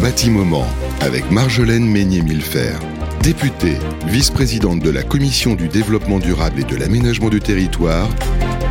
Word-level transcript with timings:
Bâtiment 0.00 0.66
avec 1.00 1.30
Marjolaine 1.30 1.84
Meignet-Millefer, 1.84 2.78
députée, 3.22 3.78
vice-présidente 4.06 4.80
de 4.80 4.90
la 4.90 5.02
Commission 5.02 5.54
du 5.54 5.68
développement 5.68 6.18
durable 6.20 6.60
et 6.60 6.64
de 6.64 6.76
l'aménagement 6.76 7.30
du 7.30 7.40
territoire 7.40 8.08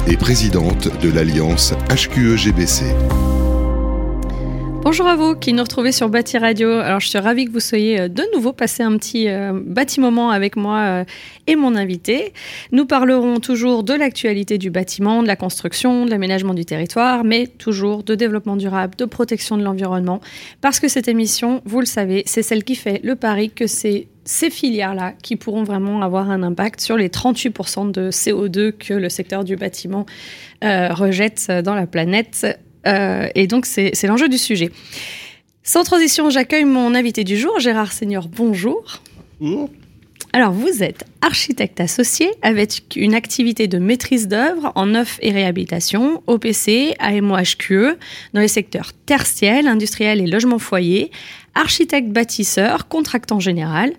et 0.07 0.15
présidente 0.15 0.89
de 1.01 1.11
l'Alliance 1.11 1.73
HQE-GBC. 1.89 3.36
Bonjour 4.89 5.07
à 5.07 5.17
vous 5.17 5.35
qui 5.35 5.51
nous 5.51 5.63
retrouvez 5.63 5.91
sur 5.91 6.07
Bâti 6.07 6.37
Radio. 6.37 6.69
Alors 6.69 7.01
je 7.01 7.09
suis 7.09 7.19
ravie 7.19 7.43
que 7.43 7.51
vous 7.51 7.59
soyez 7.59 7.99
euh, 7.99 8.07
de 8.07 8.23
nouveau 8.33 8.53
passé 8.53 8.83
un 8.83 8.95
petit 8.95 9.27
euh, 9.27 9.51
moment 9.97 10.29
avec 10.29 10.55
moi 10.55 10.79
euh, 10.79 11.03
et 11.45 11.57
mon 11.57 11.75
invité. 11.75 12.31
Nous 12.71 12.85
parlerons 12.85 13.41
toujours 13.41 13.83
de 13.83 13.93
l'actualité 13.93 14.57
du 14.57 14.69
bâtiment, 14.69 15.23
de 15.23 15.27
la 15.27 15.35
construction, 15.35 16.05
de 16.05 16.09
l'aménagement 16.09 16.53
du 16.53 16.63
territoire, 16.63 17.25
mais 17.25 17.47
toujours 17.47 18.03
de 18.03 18.15
développement 18.15 18.55
durable, 18.55 18.95
de 18.97 19.03
protection 19.03 19.57
de 19.57 19.63
l'environnement. 19.63 20.21
Parce 20.61 20.79
que 20.79 20.87
cette 20.87 21.09
émission, 21.09 21.61
vous 21.65 21.81
le 21.81 21.85
savez, 21.85 22.23
c'est 22.25 22.41
celle 22.41 22.63
qui 22.63 22.75
fait 22.75 23.01
le 23.03 23.17
pari 23.17 23.49
que 23.49 23.67
c'est 23.67 24.07
ces 24.23 24.49
filières-là 24.49 25.15
qui 25.21 25.35
pourront 25.35 25.63
vraiment 25.63 26.01
avoir 26.01 26.31
un 26.31 26.43
impact 26.43 26.79
sur 26.79 26.95
les 26.95 27.09
38% 27.09 27.91
de 27.91 28.09
CO2 28.09 28.71
que 28.71 28.93
le 28.93 29.09
secteur 29.09 29.43
du 29.43 29.57
bâtiment 29.57 30.05
rejette 30.61 31.51
dans 31.63 31.75
la 31.75 31.87
planète 31.87 32.45
euh, 32.87 33.27
et 33.35 33.47
donc, 33.47 33.65
c'est 33.65 34.03
l'enjeu 34.03 34.29
du 34.29 34.37
sujet. 34.37 34.71
Sans 35.63 35.83
transition, 35.83 36.29
j'accueille 36.29 36.65
mon 36.65 36.95
invité 36.95 37.23
du 37.23 37.37
jour, 37.37 37.59
Gérard 37.59 37.91
Seigneur. 37.91 38.27
Bonjour. 38.29 39.01
Bonjour. 39.39 39.69
Alors, 40.33 40.51
vous 40.51 40.83
êtes 40.83 41.05
architecte 41.21 41.79
associé 41.79 42.31
avec 42.41 42.93
une 42.95 43.15
activité 43.15 43.67
de 43.67 43.79
maîtrise 43.79 44.27
d'œuvre 44.27 44.71
en 44.75 44.85
neuf 44.85 45.19
et 45.21 45.31
réhabilitation, 45.31 46.21
OPC, 46.27 46.95
AMOHQE, 46.99 47.97
dans 48.33 48.41
les 48.41 48.47
secteurs 48.47 48.91
tertiels, 49.05 49.67
industriels 49.67 50.21
et 50.21 50.27
logement 50.27 50.59
foyer, 50.59 51.11
architecte 51.55 52.09
bâtisseur, 52.09 52.87
contractant 52.87 53.39
général. 53.39 53.93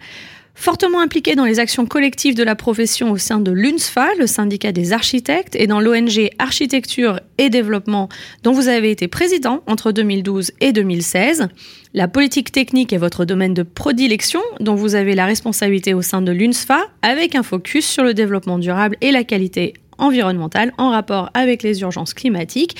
Fortement 0.60 1.00
impliqué 1.00 1.36
dans 1.36 1.44
les 1.44 1.60
actions 1.60 1.86
collectives 1.86 2.34
de 2.34 2.42
la 2.42 2.56
profession 2.56 3.12
au 3.12 3.16
sein 3.16 3.38
de 3.38 3.52
l'UNSFA, 3.52 4.08
le 4.18 4.26
syndicat 4.26 4.72
des 4.72 4.92
architectes, 4.92 5.54
et 5.54 5.68
dans 5.68 5.78
l'ONG 5.78 6.30
Architecture 6.40 7.20
et 7.38 7.48
Développement, 7.48 8.08
dont 8.42 8.50
vous 8.50 8.66
avez 8.66 8.90
été 8.90 9.06
président 9.06 9.62
entre 9.68 9.92
2012 9.92 10.50
et 10.60 10.72
2016. 10.72 11.46
La 11.94 12.08
politique 12.08 12.50
technique 12.50 12.92
est 12.92 12.98
votre 12.98 13.24
domaine 13.24 13.54
de 13.54 13.62
prédilection, 13.62 14.40
dont 14.58 14.74
vous 14.74 14.96
avez 14.96 15.14
la 15.14 15.26
responsabilité 15.26 15.94
au 15.94 16.02
sein 16.02 16.22
de 16.22 16.32
l'UNSFA, 16.32 16.88
avec 17.02 17.36
un 17.36 17.44
focus 17.44 17.86
sur 17.86 18.02
le 18.02 18.12
développement 18.12 18.58
durable 18.58 18.96
et 19.00 19.12
la 19.12 19.22
qualité 19.22 19.74
environnementale 19.96 20.72
en 20.76 20.90
rapport 20.90 21.30
avec 21.34 21.62
les 21.62 21.82
urgences 21.82 22.14
climatiques. 22.14 22.74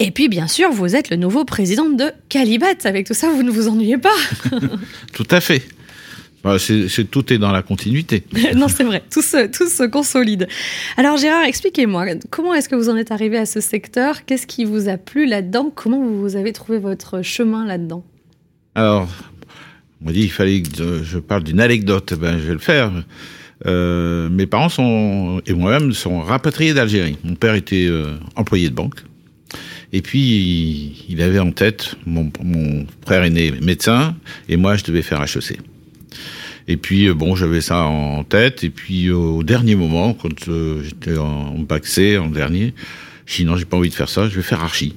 Et 0.00 0.10
puis, 0.10 0.28
bien 0.28 0.48
sûr, 0.48 0.72
vous 0.72 0.96
êtes 0.96 1.08
le 1.08 1.16
nouveau 1.16 1.44
président 1.44 1.88
de 1.88 2.10
Calibat. 2.28 2.66
Avec 2.82 3.06
tout 3.06 3.14
ça, 3.14 3.28
vous 3.30 3.44
ne 3.44 3.50
vous 3.52 3.68
ennuyez 3.68 3.98
pas. 3.98 4.10
tout 5.12 5.28
à 5.30 5.40
fait. 5.40 5.62
Bah, 6.42 6.56
tout 7.10 7.32
est 7.32 7.38
dans 7.38 7.52
la 7.52 7.62
continuité. 7.62 8.24
non, 8.56 8.66
c'est 8.66 8.82
vrai, 8.82 9.02
tout 9.10 9.22
se, 9.22 9.46
tout 9.46 9.68
se 9.68 9.84
consolide. 9.84 10.48
Alors 10.96 11.16
Gérard, 11.16 11.44
expliquez-moi, 11.44 12.06
comment 12.30 12.52
est-ce 12.52 12.68
que 12.68 12.74
vous 12.74 12.88
en 12.88 12.96
êtes 12.96 13.12
arrivé 13.12 13.38
à 13.38 13.46
ce 13.46 13.60
secteur? 13.60 14.24
Qu'est-ce 14.24 14.48
qui 14.48 14.64
vous 14.64 14.88
a 14.88 14.96
plu 14.96 15.26
là-dedans? 15.26 15.70
Comment 15.74 16.04
vous 16.04 16.34
avez 16.34 16.52
trouvé 16.52 16.78
votre 16.78 17.22
chemin 17.22 17.64
là-dedans? 17.64 18.04
Alors, 18.74 19.08
on 20.00 20.06
m'a 20.06 20.12
dit 20.12 20.22
qu'il 20.22 20.32
fallait 20.32 20.62
que 20.62 21.02
je 21.04 21.18
parle 21.18 21.44
d'une 21.44 21.60
anecdote, 21.60 22.14
ben, 22.14 22.38
je 22.38 22.46
vais 22.46 22.52
le 22.54 22.58
faire. 22.58 22.90
Euh, 23.66 24.28
mes 24.28 24.46
parents 24.46 24.68
sont, 24.68 25.40
et 25.46 25.52
moi-même 25.52 25.92
sont 25.92 26.20
rapatriés 26.20 26.74
d'Algérie. 26.74 27.18
Mon 27.22 27.36
père 27.36 27.54
était 27.54 27.86
euh, 27.86 28.16
employé 28.34 28.68
de 28.68 28.74
banque. 28.74 29.04
Et 29.92 30.02
puis, 30.02 31.04
il 31.08 31.22
avait 31.22 31.38
en 31.38 31.52
tête, 31.52 31.94
mon, 32.06 32.32
mon 32.42 32.86
frère 33.06 33.22
aîné 33.22 33.52
médecin, 33.60 34.16
et 34.48 34.56
moi, 34.56 34.76
je 34.76 34.84
devais 34.84 35.02
faire 35.02 35.22
HEC. 35.22 35.58
Et 36.68 36.76
puis 36.76 37.08
euh, 37.08 37.14
bon, 37.14 37.34
j'avais 37.34 37.60
ça 37.60 37.84
en 37.84 38.24
tête. 38.24 38.64
Et 38.64 38.70
puis 38.70 39.08
euh, 39.08 39.16
au 39.16 39.42
dernier 39.42 39.74
moment, 39.74 40.14
quand 40.14 40.48
euh, 40.48 40.82
j'étais 40.82 41.16
en 41.18 41.58
bac 41.58 41.86
C, 41.86 42.18
en 42.18 42.28
dernier, 42.28 42.74
je 43.26 43.36
dit 43.36 43.44
non, 43.44 43.56
j'ai 43.56 43.64
pas 43.64 43.76
envie 43.76 43.90
de 43.90 43.94
faire 43.94 44.08
ça, 44.08 44.28
je 44.28 44.36
vais 44.36 44.42
faire 44.42 44.62
archi. 44.62 44.94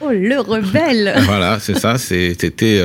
Oh 0.00 0.10
le 0.10 0.40
rebelle 0.40 1.14
Voilà, 1.26 1.58
c'est 1.60 1.78
ça. 1.78 1.98
C'était 1.98 2.80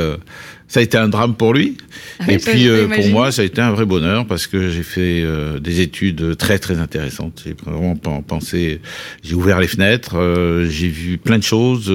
ça 0.71 0.79
a 0.79 0.83
été 0.83 0.97
un 0.97 1.09
drame 1.09 1.35
pour 1.35 1.53
lui. 1.53 1.75
Ah 2.19 2.31
et 2.31 2.37
puis 2.37 2.69
euh, 2.69 2.87
pour 2.87 3.05
moi, 3.09 3.33
ça 3.33 3.41
a 3.41 3.45
été 3.45 3.59
un 3.59 3.71
vrai 3.71 3.85
bonheur 3.85 4.25
parce 4.25 4.47
que 4.47 4.69
j'ai 4.69 4.83
fait 4.83 5.21
euh, 5.21 5.59
des 5.59 5.81
études 5.81 6.37
très 6.37 6.59
très 6.59 6.79
intéressantes. 6.79 7.43
J'ai 7.45 7.53
vraiment 7.61 7.97
pensé, 8.21 8.79
j'ai 9.21 9.35
ouvert 9.35 9.59
les 9.59 9.67
fenêtres, 9.67 10.15
euh, 10.15 10.69
j'ai 10.69 10.87
vu 10.87 11.17
plein 11.17 11.37
de 11.37 11.43
choses. 11.43 11.91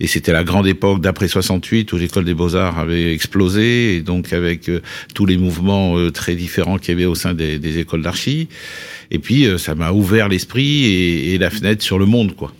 et 0.00 0.06
c'était 0.06 0.34
la 0.34 0.44
grande 0.44 0.66
époque 0.66 1.00
d'après 1.00 1.28
68 1.28 1.90
où 1.94 1.96
l'école 1.96 2.26
des 2.26 2.34
beaux 2.34 2.56
arts 2.56 2.78
avait 2.78 3.14
explosé 3.14 3.96
et 3.96 4.00
donc 4.02 4.34
avec 4.34 4.70
tous 5.14 5.24
les 5.24 5.38
mouvements 5.38 5.96
très 6.10 6.34
différents 6.34 6.76
qu'il 6.76 6.90
y 6.90 6.96
avait 6.98 7.06
au 7.06 7.14
sein 7.14 7.32
des, 7.32 7.58
des 7.58 7.78
écoles 7.78 8.02
d'archi. 8.02 8.48
Et 9.10 9.18
puis 9.18 9.46
ça 9.56 9.74
m'a 9.74 9.92
ouvert 9.92 10.28
l'esprit 10.28 10.84
et, 10.84 11.32
et 11.32 11.38
la 11.38 11.48
fenêtre 11.48 11.82
sur 11.82 11.98
le 11.98 12.04
monde, 12.04 12.36
quoi. 12.36 12.52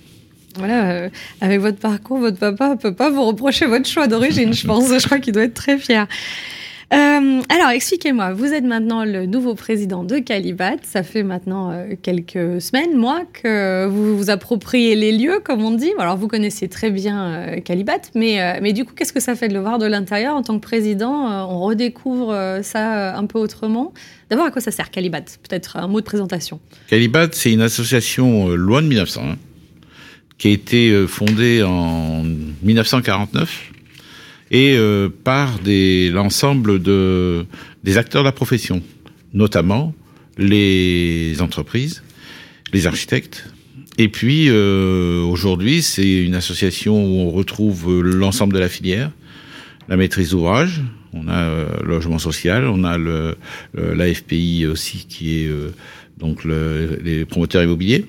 Voilà, 0.61 0.91
euh, 0.91 1.09
avec 1.41 1.59
votre 1.59 1.79
parcours, 1.79 2.19
votre 2.19 2.39
papa 2.39 2.77
peut 2.77 2.95
pas 2.95 3.09
vous 3.09 3.25
reprocher 3.25 3.65
votre 3.65 3.89
choix 3.89 4.07
d'origine, 4.07 4.53
je 4.53 4.67
pense. 4.67 4.89
Je 4.91 5.07
crois 5.07 5.19
qu'il 5.19 5.33
doit 5.33 5.45
être 5.45 5.55
très 5.55 5.79
fier. 5.79 6.07
Euh, 6.93 7.41
alors, 7.49 7.71
expliquez-moi, 7.71 8.35
vous 8.35 8.53
êtes 8.53 8.65
maintenant 8.65 9.05
le 9.05 9.25
nouveau 9.25 9.55
président 9.55 10.05
de 10.05 10.19
Calibat. 10.19 10.77
Ça 10.83 11.03
fait 11.03 11.23
maintenant 11.23 11.71
euh, 11.71 11.95
quelques 12.03 12.61
semaines, 12.61 12.95
mois, 12.95 13.23
que 13.33 13.87
vous 13.87 14.19
vous 14.19 14.29
appropriez 14.29 14.97
les 14.97 15.17
lieux, 15.17 15.41
comme 15.43 15.65
on 15.65 15.71
dit. 15.71 15.93
Alors, 15.99 16.19
vous 16.19 16.29
connaissez 16.29 16.69
très 16.69 16.91
bien 16.91 17.57
Calibat, 17.65 18.03
mais, 18.15 18.61
mais 18.61 18.75
du 18.75 18.85
coup, 18.85 18.93
qu'est-ce 18.95 19.15
que 19.15 19.21
ça 19.21 19.35
fait 19.35 19.49
de 19.49 19.55
le 19.55 19.61
voir 19.61 19.79
de 19.79 19.87
l'intérieur 19.87 20.35
en 20.35 20.43
tant 20.43 20.59
que 20.59 20.63
président 20.63 21.49
On 21.49 21.61
redécouvre 21.61 22.37
ça 22.63 23.17
un 23.17 23.25
peu 23.25 23.39
autrement? 23.39 23.95
D'abord, 24.29 24.45
à 24.45 24.51
quoi 24.51 24.61
ça 24.61 24.71
sert 24.71 24.91
Calibat? 24.91 25.23
Peut-être 25.49 25.79
un 25.79 25.89
mot 25.89 26.01
de 26.01 26.05
présentation. 26.05 26.61
Calibat, 26.89 27.29
c'est 27.33 27.53
une 27.53 27.63
association 27.63 28.49
loin 28.49 28.83
de 28.83 28.89
1900 28.89 29.23
qui 30.41 30.49
a 30.49 30.53
été 30.53 30.91
euh, 30.91 31.07
fondée 31.07 31.63
en 31.63 32.25
1949 32.63 33.73
et 34.51 34.75
euh, 34.75 35.11
par 35.23 35.61
l'ensemble 35.65 36.83
de, 36.83 37.45
des 37.85 37.99
acteurs 37.99 38.23
de 38.23 38.29
la 38.29 38.33
profession, 38.33 38.83
notamment 39.35 39.95
les 40.39 41.37
entreprises, 41.41 42.03
les 42.73 42.87
architectes. 42.87 43.51
Et 43.99 44.09
puis 44.09 44.47
euh, 44.49 45.21
aujourd'hui, 45.23 45.83
c'est 45.83 46.25
une 46.25 46.35
association 46.35 47.05
où 47.05 47.21
on 47.21 47.31
retrouve 47.31 48.03
l'ensemble 48.03 48.55
de 48.55 48.59
la 48.59 48.71
filière, 48.71 49.11
la 49.89 49.99
maîtrise 49.99 50.31
d'ouvrage, 50.31 50.81
on 51.13 51.29
a 51.29 51.51
le 51.83 51.87
logement 51.87 52.19
social, 52.19 52.65
on 52.67 52.83
a 52.85 52.97
le, 52.97 53.37
l'AFPI 53.75 54.65
aussi 54.65 55.07
qui 55.07 55.35
est 55.35 55.51
donc 56.17 56.45
le, 56.45 56.99
les 57.03 57.27
promoteurs 57.27 57.63
immobiliers 57.63 58.07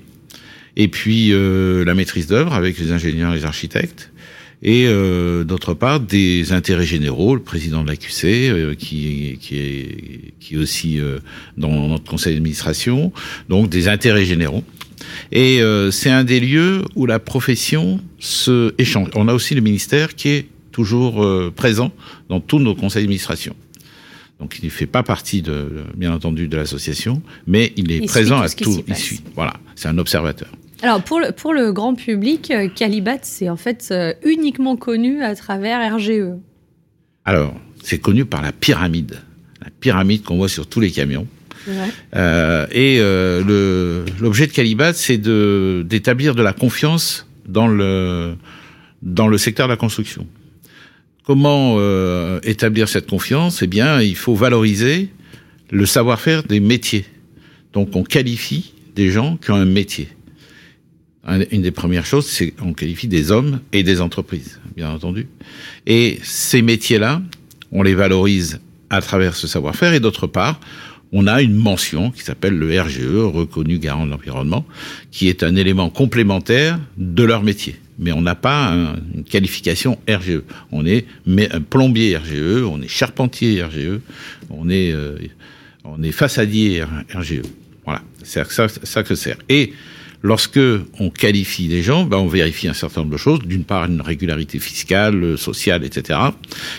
et 0.78 0.88
puis 0.88 1.32
euh, 1.32 1.84
la 1.86 1.94
maîtrise 1.94 2.28
d'œuvre 2.28 2.54
avec 2.54 2.78
les 2.78 2.92
ingénieurs 2.92 3.34
et 3.34 3.38
les 3.38 3.46
architectes, 3.46 4.12
et 4.64 4.86
euh, 4.86 5.44
d'autre 5.44 5.74
part 5.74 6.00
des 6.00 6.54
intérêts 6.54 6.86
généraux, 6.86 7.36
le 7.36 7.42
président 7.42 7.84
de 7.84 7.88
la 7.88 7.96
QC, 7.96 8.26
euh, 8.50 8.76
qui, 8.76 9.38
qui, 9.42 9.58
est, 9.58 10.34
qui 10.40 10.56
est 10.56 10.58
aussi 10.58 11.00
euh, 11.00 11.18
dans 11.58 11.88
notre 11.88 12.04
conseil 12.04 12.36
d'administration, 12.36 13.12
donc 13.50 13.70
des 13.70 13.88
intérêts 13.88 14.26
généraux. 14.26 14.64
Et 15.32 15.62
c'est 15.92 16.12
un 16.12 16.24
des 16.24 16.40
lieux 16.40 16.84
où 16.96 17.08
la 17.08 17.18
profession 17.18 18.00
se 18.20 18.76
échange. 18.78 19.10
On 19.16 19.28
a 19.28 19.34
aussi 19.34 19.56
le 19.56 19.62
ministère 19.62 20.16
qui 20.16 20.30
est 20.30 20.46
toujours 20.72 21.26
présent 21.56 21.92
dans 22.30 22.40
tous 22.40 22.60
nos 22.60 22.76
conseils 22.76 23.02
d'administration. 23.02 23.56
Donc 24.40 24.60
il 24.62 24.66
ne 24.66 24.70
fait 24.70 24.86
pas 24.86 25.02
partie, 25.02 25.42
de, 25.42 25.86
bien 25.98 26.14
entendu, 26.14 26.48
de 26.48 26.56
l'association, 26.56 27.24
mais 27.48 27.74
il 27.78 27.92
est 27.92 28.06
présent 28.06 28.42
à 28.42 28.50
tout. 28.50 28.84
Il 28.88 28.96
suit. 28.96 29.22
Voilà, 29.36 29.56
c'est 29.76 29.88
un 29.88 29.98
observateur. 29.98 30.50
Alors 30.82 31.04
pour 31.04 31.20
le, 31.20 31.32
pour 31.32 31.54
le 31.54 31.72
grand 31.72 31.94
public, 31.94 32.52
euh, 32.52 32.68
Calibat, 32.68 33.20
c'est 33.22 33.50
en 33.50 33.58
fait 33.58 33.90
euh, 33.92 34.14
uniquement 34.24 34.76
connu 34.76 35.24
à 35.24 35.36
travers 35.36 35.96
RGE. 35.96 36.38
Alors, 37.26 37.54
c'est 37.84 38.00
connu 38.00 38.26
par 38.26 38.42
la 38.42 38.52
pyramide, 38.52 39.20
la 39.62 39.70
pyramide 39.80 40.24
qu'on 40.24 40.38
voit 40.38 40.50
sur 40.50 40.68
tous 40.68 40.80
les 40.80 40.92
camions. 40.92 41.28
Euh, 42.16 42.66
et 42.72 42.98
euh, 43.00 44.04
l'objet 44.20 44.48
de 44.48 44.52
Calibat, 44.52 44.94
c'est 44.94 45.18
d'établir 45.18 46.34
de 46.36 46.42
la 46.42 46.54
confiance 46.54 47.28
dans 47.48 47.68
le, 47.68 48.36
dans 49.04 49.28
le 49.28 49.38
secteur 49.38 49.68
de 49.68 49.74
la 49.74 49.78
construction. 49.78 50.28
Comment 51.24 51.76
euh, 51.78 52.40
établir 52.44 52.90
cette 52.90 53.08
confiance? 53.08 53.62
Eh 53.62 53.68
bien, 53.68 54.02
il 54.02 54.16
faut 54.16 54.34
valoriser 54.34 55.10
le 55.70 55.86
savoir-faire 55.86 56.44
des 56.44 56.60
métiers. 56.60 57.06
Donc, 57.74 57.96
on 57.96 58.04
qualifie 58.04 58.74
des 58.96 59.12
gens 59.12 59.38
qui 59.38 59.52
ont 59.52 59.56
un 59.56 59.66
métier. 59.66 60.10
Une 61.28 61.62
des 61.62 61.72
premières 61.72 62.06
choses, 62.06 62.26
c'est 62.26 62.50
qu'on 62.50 62.74
qualifie 62.74 63.08
des 63.08 63.32
hommes 63.32 63.60
et 63.74 63.84
des 63.84 64.02
entreprises, 64.02 64.60
bien 64.76 64.90
entendu. 64.90 65.28
Et 65.86 66.20
ces 66.24 66.64
métiers-là, 66.64 67.22
on 67.72 67.84
les 67.84 67.94
valorise 67.94 68.60
à 68.90 69.02
travers 69.02 69.36
ce 69.36 69.48
savoir-faire. 69.48 69.94
Et 69.94 70.00
d'autre 70.00 70.26
part, 70.26 70.60
on 71.12 71.28
a 71.28 71.42
une 71.42 71.56
mention 71.56 72.10
qui 72.10 72.24
s'appelle 72.24 72.58
le 72.58 72.82
RGE, 72.82 73.06
reconnu 73.06 73.78
garant 73.78 74.06
de 74.06 74.12
l'environnement, 74.12 74.66
qui 75.12 75.28
est 75.28 75.44
un 75.44 75.56
élément 75.56 75.90
complémentaire 75.90 76.80
de 76.98 77.24
leur 77.24 77.44
métier. 77.44 77.76
Mais 78.00 78.12
on 78.12 78.22
n'a 78.22 78.36
pas 78.36 78.74
une 79.14 79.24
qualification 79.24 80.00
RGE. 80.10 80.42
On 80.72 80.86
est 80.86 81.06
plombier 81.70 82.18
RGE, 82.18 82.64
on 82.64 82.82
est 82.82 82.88
charpentier 82.88 83.62
RGE, 83.64 84.00
on 84.50 84.70
est, 84.70 84.92
euh, 84.92 85.18
on 85.84 86.02
est 86.02 86.12
façadier 86.12 86.84
RGE. 87.14 87.42
Voilà, 87.86 88.02
c'est 88.24 88.50
ça, 88.52 88.68
ça 88.68 89.04
que 89.04 89.14
sert. 89.14 89.38
Et 89.50 89.74
lorsque 90.22 90.60
on 91.00 91.10
qualifie 91.10 91.68
des 91.68 91.82
gens, 91.82 92.06
ben 92.06 92.18
on 92.18 92.28
vérifie 92.28 92.68
un 92.68 92.74
certain 92.74 93.02
nombre 93.02 93.14
de 93.14 93.18
choses. 93.18 93.40
D'une 93.40 93.64
part, 93.64 93.86
une 93.86 94.02
régularité 94.02 94.60
fiscale, 94.60 95.38
sociale, 95.38 95.84
etc. 95.84 96.20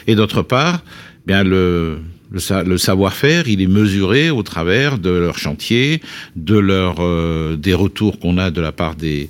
Et 0.07 0.15
d'autre 0.15 0.43
part, 0.43 0.83
bien 1.27 1.45
le 1.45 1.99
le, 2.33 2.79
savoir-faire, 2.79 3.49
il 3.49 3.61
est 3.61 3.67
mesuré 3.67 4.31
au 4.31 4.43
travers 4.43 4.99
de 4.99 5.11
leur 5.11 5.37
chantier, 5.39 6.01
de 6.35 6.57
leur 6.57 6.97
euh, 7.01 7.57
des 7.57 7.75
retours 7.75 8.19
qu'on 8.19 8.39
a 8.39 8.51
de 8.51 8.61
la 8.61 8.73
part 8.73 8.97
des 8.97 9.29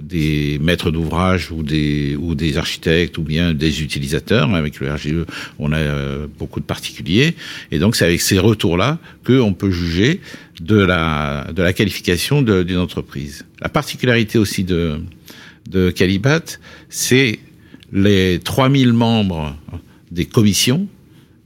des 0.00 0.58
maîtres 0.60 0.90
d'ouvrage 0.90 1.50
ou 1.50 1.62
des 1.62 2.16
ou 2.16 2.34
des 2.34 2.56
architectes 2.56 3.18
ou 3.18 3.22
bien 3.22 3.54
des 3.54 3.82
utilisateurs. 3.82 4.54
Avec 4.54 4.78
le 4.80 4.92
RGE, 4.92 5.26
on 5.58 5.72
a 5.72 5.78
euh, 5.78 6.26
beaucoup 6.38 6.60
de 6.60 6.64
particuliers, 6.64 7.34
et 7.72 7.78
donc 7.78 7.96
c'est 7.96 8.04
avec 8.04 8.20
ces 8.20 8.38
retours-là 8.38 8.98
qu'on 9.26 9.52
peut 9.52 9.70
juger 9.70 10.20
de 10.60 10.76
la 10.76 11.50
de 11.52 11.62
la 11.62 11.72
qualification 11.72 12.42
d'une 12.42 12.78
entreprise. 12.78 13.44
La 13.60 13.68
particularité 13.68 14.38
aussi 14.38 14.62
de 14.62 15.00
de 15.68 15.90
Calibat, 15.90 16.44
c'est 16.88 17.38
les 17.92 18.38
3000 18.38 18.92
membres 18.92 19.56
des 20.10 20.26
commissions 20.26 20.86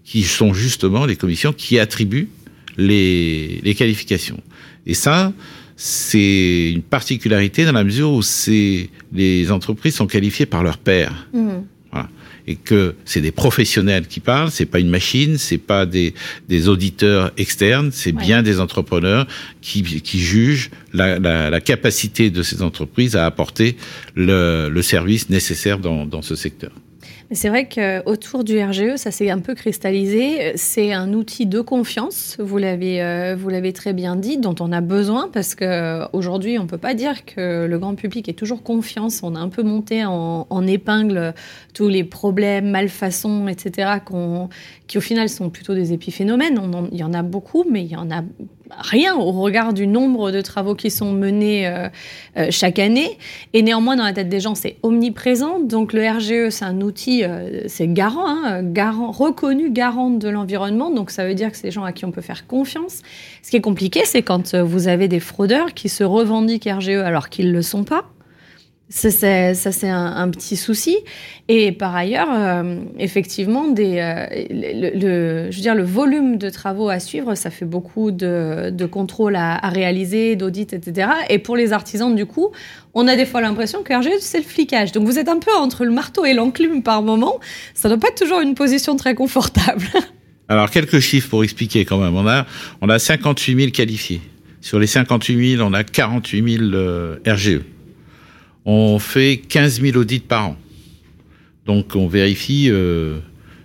qui 0.09 0.23
sont 0.23 0.55
justement 0.55 1.05
les 1.05 1.17
commissions 1.17 1.53
qui 1.53 1.79
attribuent 1.79 2.31
les, 2.79 3.61
les 3.63 3.75
qualifications. 3.75 4.41
Et 4.87 4.95
ça, 4.95 5.35
c'est 5.77 6.71
une 6.73 6.81
particularité 6.81 7.67
dans 7.67 7.73
la 7.73 7.85
mesure 7.85 8.13
où 8.13 8.23
c'est 8.23 8.89
les 9.13 9.53
entreprises 9.53 9.97
sont 9.97 10.07
qualifiées 10.07 10.47
par 10.47 10.63
leur 10.63 10.79
père. 10.79 11.29
Mmh. 11.35 11.49
Voilà. 11.93 12.09
Et 12.47 12.57
que 12.57 12.95
c'est 13.05 13.21
des 13.21 13.33
professionnels 13.33 14.07
qui 14.07 14.21
parlent, 14.21 14.51
c'est 14.51 14.65
pas 14.65 14.79
une 14.81 14.89
machine, 14.89 15.37
c'est 15.37 15.59
pas 15.59 15.85
des, 15.85 16.15
des 16.49 16.69
auditeurs 16.69 17.31
externes, 17.37 17.91
c'est 17.93 18.13
bien 18.13 18.43
des 18.43 18.61
entrepreneurs 18.61 19.27
qui, 19.61 19.83
qui 19.83 20.21
jugent 20.21 20.71
la, 20.95 21.19
la, 21.19 21.51
la, 21.51 21.61
capacité 21.61 22.31
de 22.31 22.43
ces 22.43 22.63
entreprises 22.63 23.15
à 23.15 23.27
apporter 23.27 23.77
le, 24.15 24.71
le 24.71 24.83
service 24.83 25.29
nécessaire 25.29 25.79
dans, 25.79 26.07
dans 26.07 26.23
ce 26.23 26.35
secteur. 26.35 26.73
C'est 27.31 27.51
vrai 27.51 27.69
qu'autour 27.69 28.43
du 28.43 28.59
RGE, 28.59 28.97
ça 28.97 29.11
s'est 29.11 29.29
un 29.29 29.41
peu 29.41 29.55
cristallisé. 29.55 30.53
C'est 30.57 30.95
un 30.95 31.13
outil 31.13 31.45
de 31.45 31.61
confiance, 31.61 32.39
vous 32.41 32.57
l'avez, 32.57 33.03
euh, 33.03 33.37
vous 33.39 33.51
l'avez 33.51 33.75
très 33.75 33.93
bien 33.93 34.17
dit, 34.17 34.39
dont 34.39 34.55
on 34.61 34.73
a 34.73 34.81
besoin 34.81 35.29
parce 35.31 35.55
qu'aujourd'hui, 35.55 36.59
on 36.59 36.63
ne 36.63 36.69
peut 36.69 36.79
pas 36.79 36.95
dire 36.95 37.27
que 37.27 37.67
le 37.67 37.79
grand 37.79 37.95
public 37.97 38.31
ait 38.31 38.33
toujours 38.33 38.63
confiance. 38.63 39.23
On 39.23 39.35
a 39.35 39.41
un 39.41 39.51
peu 39.51 39.63
monté 39.63 40.07
en, 40.07 40.47
en 40.49 40.67
épingle 40.67 41.35
tous 41.75 41.89
les 41.89 42.03
problèmes, 42.03 42.71
malfaçons, 42.71 43.47
etc., 43.47 43.99
qui 44.87 44.97
au 44.97 45.03
final 45.03 45.29
sont 45.29 45.51
plutôt 45.51 45.75
des 45.75 45.93
épiphénomènes. 45.93 46.59
il 46.93 46.99
y 46.99 47.05
en 47.05 47.13
a 47.13 47.23
beaucoup, 47.23 47.65
mais 47.71 47.85
il 47.85 47.91
y 47.91 47.97
en 47.97 48.11
a 48.11 48.23
rien 48.77 49.15
au 49.17 49.33
regard 49.33 49.73
du 49.73 49.87
nombre 49.87 50.31
de 50.31 50.41
travaux 50.41 50.75
qui 50.75 50.91
sont 50.91 51.13
menés 51.13 51.67
euh, 51.67 51.89
euh, 52.37 52.47
chaque 52.51 52.79
année. 52.79 53.19
Et 53.53 53.63
néanmoins, 53.63 53.97
dans 53.97 54.05
la 54.05 54.13
tête 54.13 54.29
des 54.29 54.41
gens, 54.41 54.55
c'est 54.55 54.77
omniprésent. 54.83 55.61
Donc 55.61 55.93
le 55.93 56.09
RGE, 56.09 56.51
c'est 56.51 56.65
un 56.65 56.81
outil, 56.81 57.25
euh, 57.25 57.63
c'est 57.67 57.89
garant, 57.89 58.27
hein, 58.27 58.63
garant, 58.63 59.11
reconnu 59.11 59.71
garant 59.71 60.11
de 60.11 60.29
l'environnement. 60.29 60.91
Donc 60.91 61.11
ça 61.11 61.27
veut 61.27 61.35
dire 61.35 61.51
que 61.51 61.57
c'est 61.57 61.69
des 61.69 61.71
gens 61.71 61.85
à 61.85 61.93
qui 61.93 62.05
on 62.05 62.11
peut 62.11 62.21
faire 62.21 62.47
confiance. 62.47 63.03
Ce 63.43 63.51
qui 63.51 63.57
est 63.57 63.61
compliqué, 63.61 64.03
c'est 64.05 64.23
quand 64.23 64.55
vous 64.55 64.89
avez 64.89 65.09
des 65.09 65.21
fraudeurs 65.21 65.75
qui 65.75 65.89
se 65.89 66.05
revendiquent 66.05 66.69
RGE 66.71 66.89
alors 66.89 67.29
qu'ils 67.29 67.49
ne 67.49 67.53
le 67.53 67.63
sont 67.63 67.85
pas. 67.85 68.05
Ça, 68.91 69.11
c'est 69.11 69.89
un, 69.89 70.31
petit 70.31 70.57
souci. 70.57 70.97
Et 71.49 71.73
par 71.73 71.95
ailleurs, 71.95 72.29
euh, 72.33 72.81
effectivement, 72.99 73.67
euh, 73.79 74.27
le, 74.51 75.83
volume 75.83 76.39
de 76.39 76.49
travaux 76.49 76.89
à 76.89 76.99
suivre, 76.99 77.35
ça 77.35 77.51
fait 77.51 77.67
beaucoup 77.67 78.11
de, 78.11 78.87
contrôles 78.91 79.37
à, 79.37 79.59
réaliser, 79.69 80.37
d'audits, 80.37 80.69
etc. 80.73 81.11
Et 81.29 81.39
pour 81.39 81.55
les 81.55 81.75
artisans, 81.75 82.15
du 82.15 82.25
coup, 82.25 82.51
on 82.95 83.07
a 83.09 83.15
des 83.15 83.27
fois 83.27 83.43
l'impression 83.43 83.83
que 83.83 83.93
RGE, 83.93 84.21
c'est 84.21 84.39
le 84.39 84.45
flicage. 84.45 84.93
Donc 84.93 85.05
vous 85.05 85.19
êtes 85.19 85.29
un 85.29 85.39
peu 85.39 85.55
entre 85.55 85.85
le 85.85 85.91
marteau 85.91 86.25
et 86.25 86.33
l'enclume 86.33 86.83
par 86.83 87.03
moment. 87.03 87.41
Ça 87.75 87.89
ne 87.89 87.95
doit 87.95 88.01
pas 88.01 88.09
être 88.09 88.23
toujours 88.23 88.41
une 88.41 88.55
position 88.55 88.97
très 88.97 89.15
confortable. 89.15 89.85
Alors, 90.49 90.71
quelques 90.71 91.01
chiffres 91.01 91.29
pour 91.29 91.45
expliquer 91.45 91.85
quand 91.85 91.99
même. 91.99 92.17
On 92.81 92.89
a 92.89 92.99
58 92.99 93.55
000 93.55 93.71
qualifiés. 93.71 94.23
Sur 94.63 94.79
les 94.79 94.87
58 94.87 95.57
000, 95.57 95.69
on 95.69 95.75
a 95.75 95.85
48 95.85 96.59
000 96.59 96.73
RGE 97.27 97.61
on 98.65 98.99
fait 98.99 99.41
15 99.49 99.81
000 99.81 99.97
audits 99.97 100.21
par 100.21 100.49
an. 100.49 100.57
Donc 101.67 101.97
on 101.97 102.09
vérifie 102.09 102.69
euh, 102.71 103.19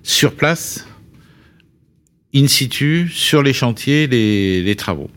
sur 0.04 0.34
place, 0.34 0.88
in 2.36 2.48
situ, 2.48 3.10
sur 3.10 3.44
les 3.44 3.54
chantiers, 3.54 4.08
les, 4.08 4.76
travaux. 4.76 5.10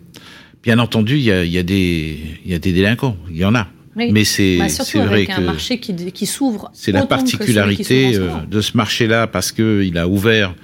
Bien 0.62 0.78
entendu, 0.78 1.16
il 1.16 1.22
y 1.22 1.30
a, 1.30 1.62
des, 1.62 2.38
délinquants, 2.58 3.16
il 3.30 3.36
y 3.36 3.44
en 3.44 3.54
a. 3.54 3.68
Mais 3.96 4.24
c'est 4.24 4.58
bah, 4.58 5.04
vrai 5.06 5.26
que 5.26 5.32
un 5.32 5.40
marché 5.40 5.78
qui, 5.78 6.26
s'ouvre. 6.26 6.70
C'est 6.74 6.92
la 6.92 7.06
particularité 7.06 8.16
euh, 8.16 8.28
de 8.48 8.60
ce 8.60 8.76
marché-là 8.76 9.26
parce 9.26 9.52
qu'il 9.52 9.96
a 9.96 10.06
ouvert 10.06 10.54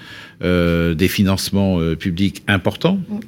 euh, 0.42 0.94
des 0.94 1.08
financements 1.08 1.78
publics 1.96 2.42
importants. 2.46 3.00
Mm. 3.08 3.20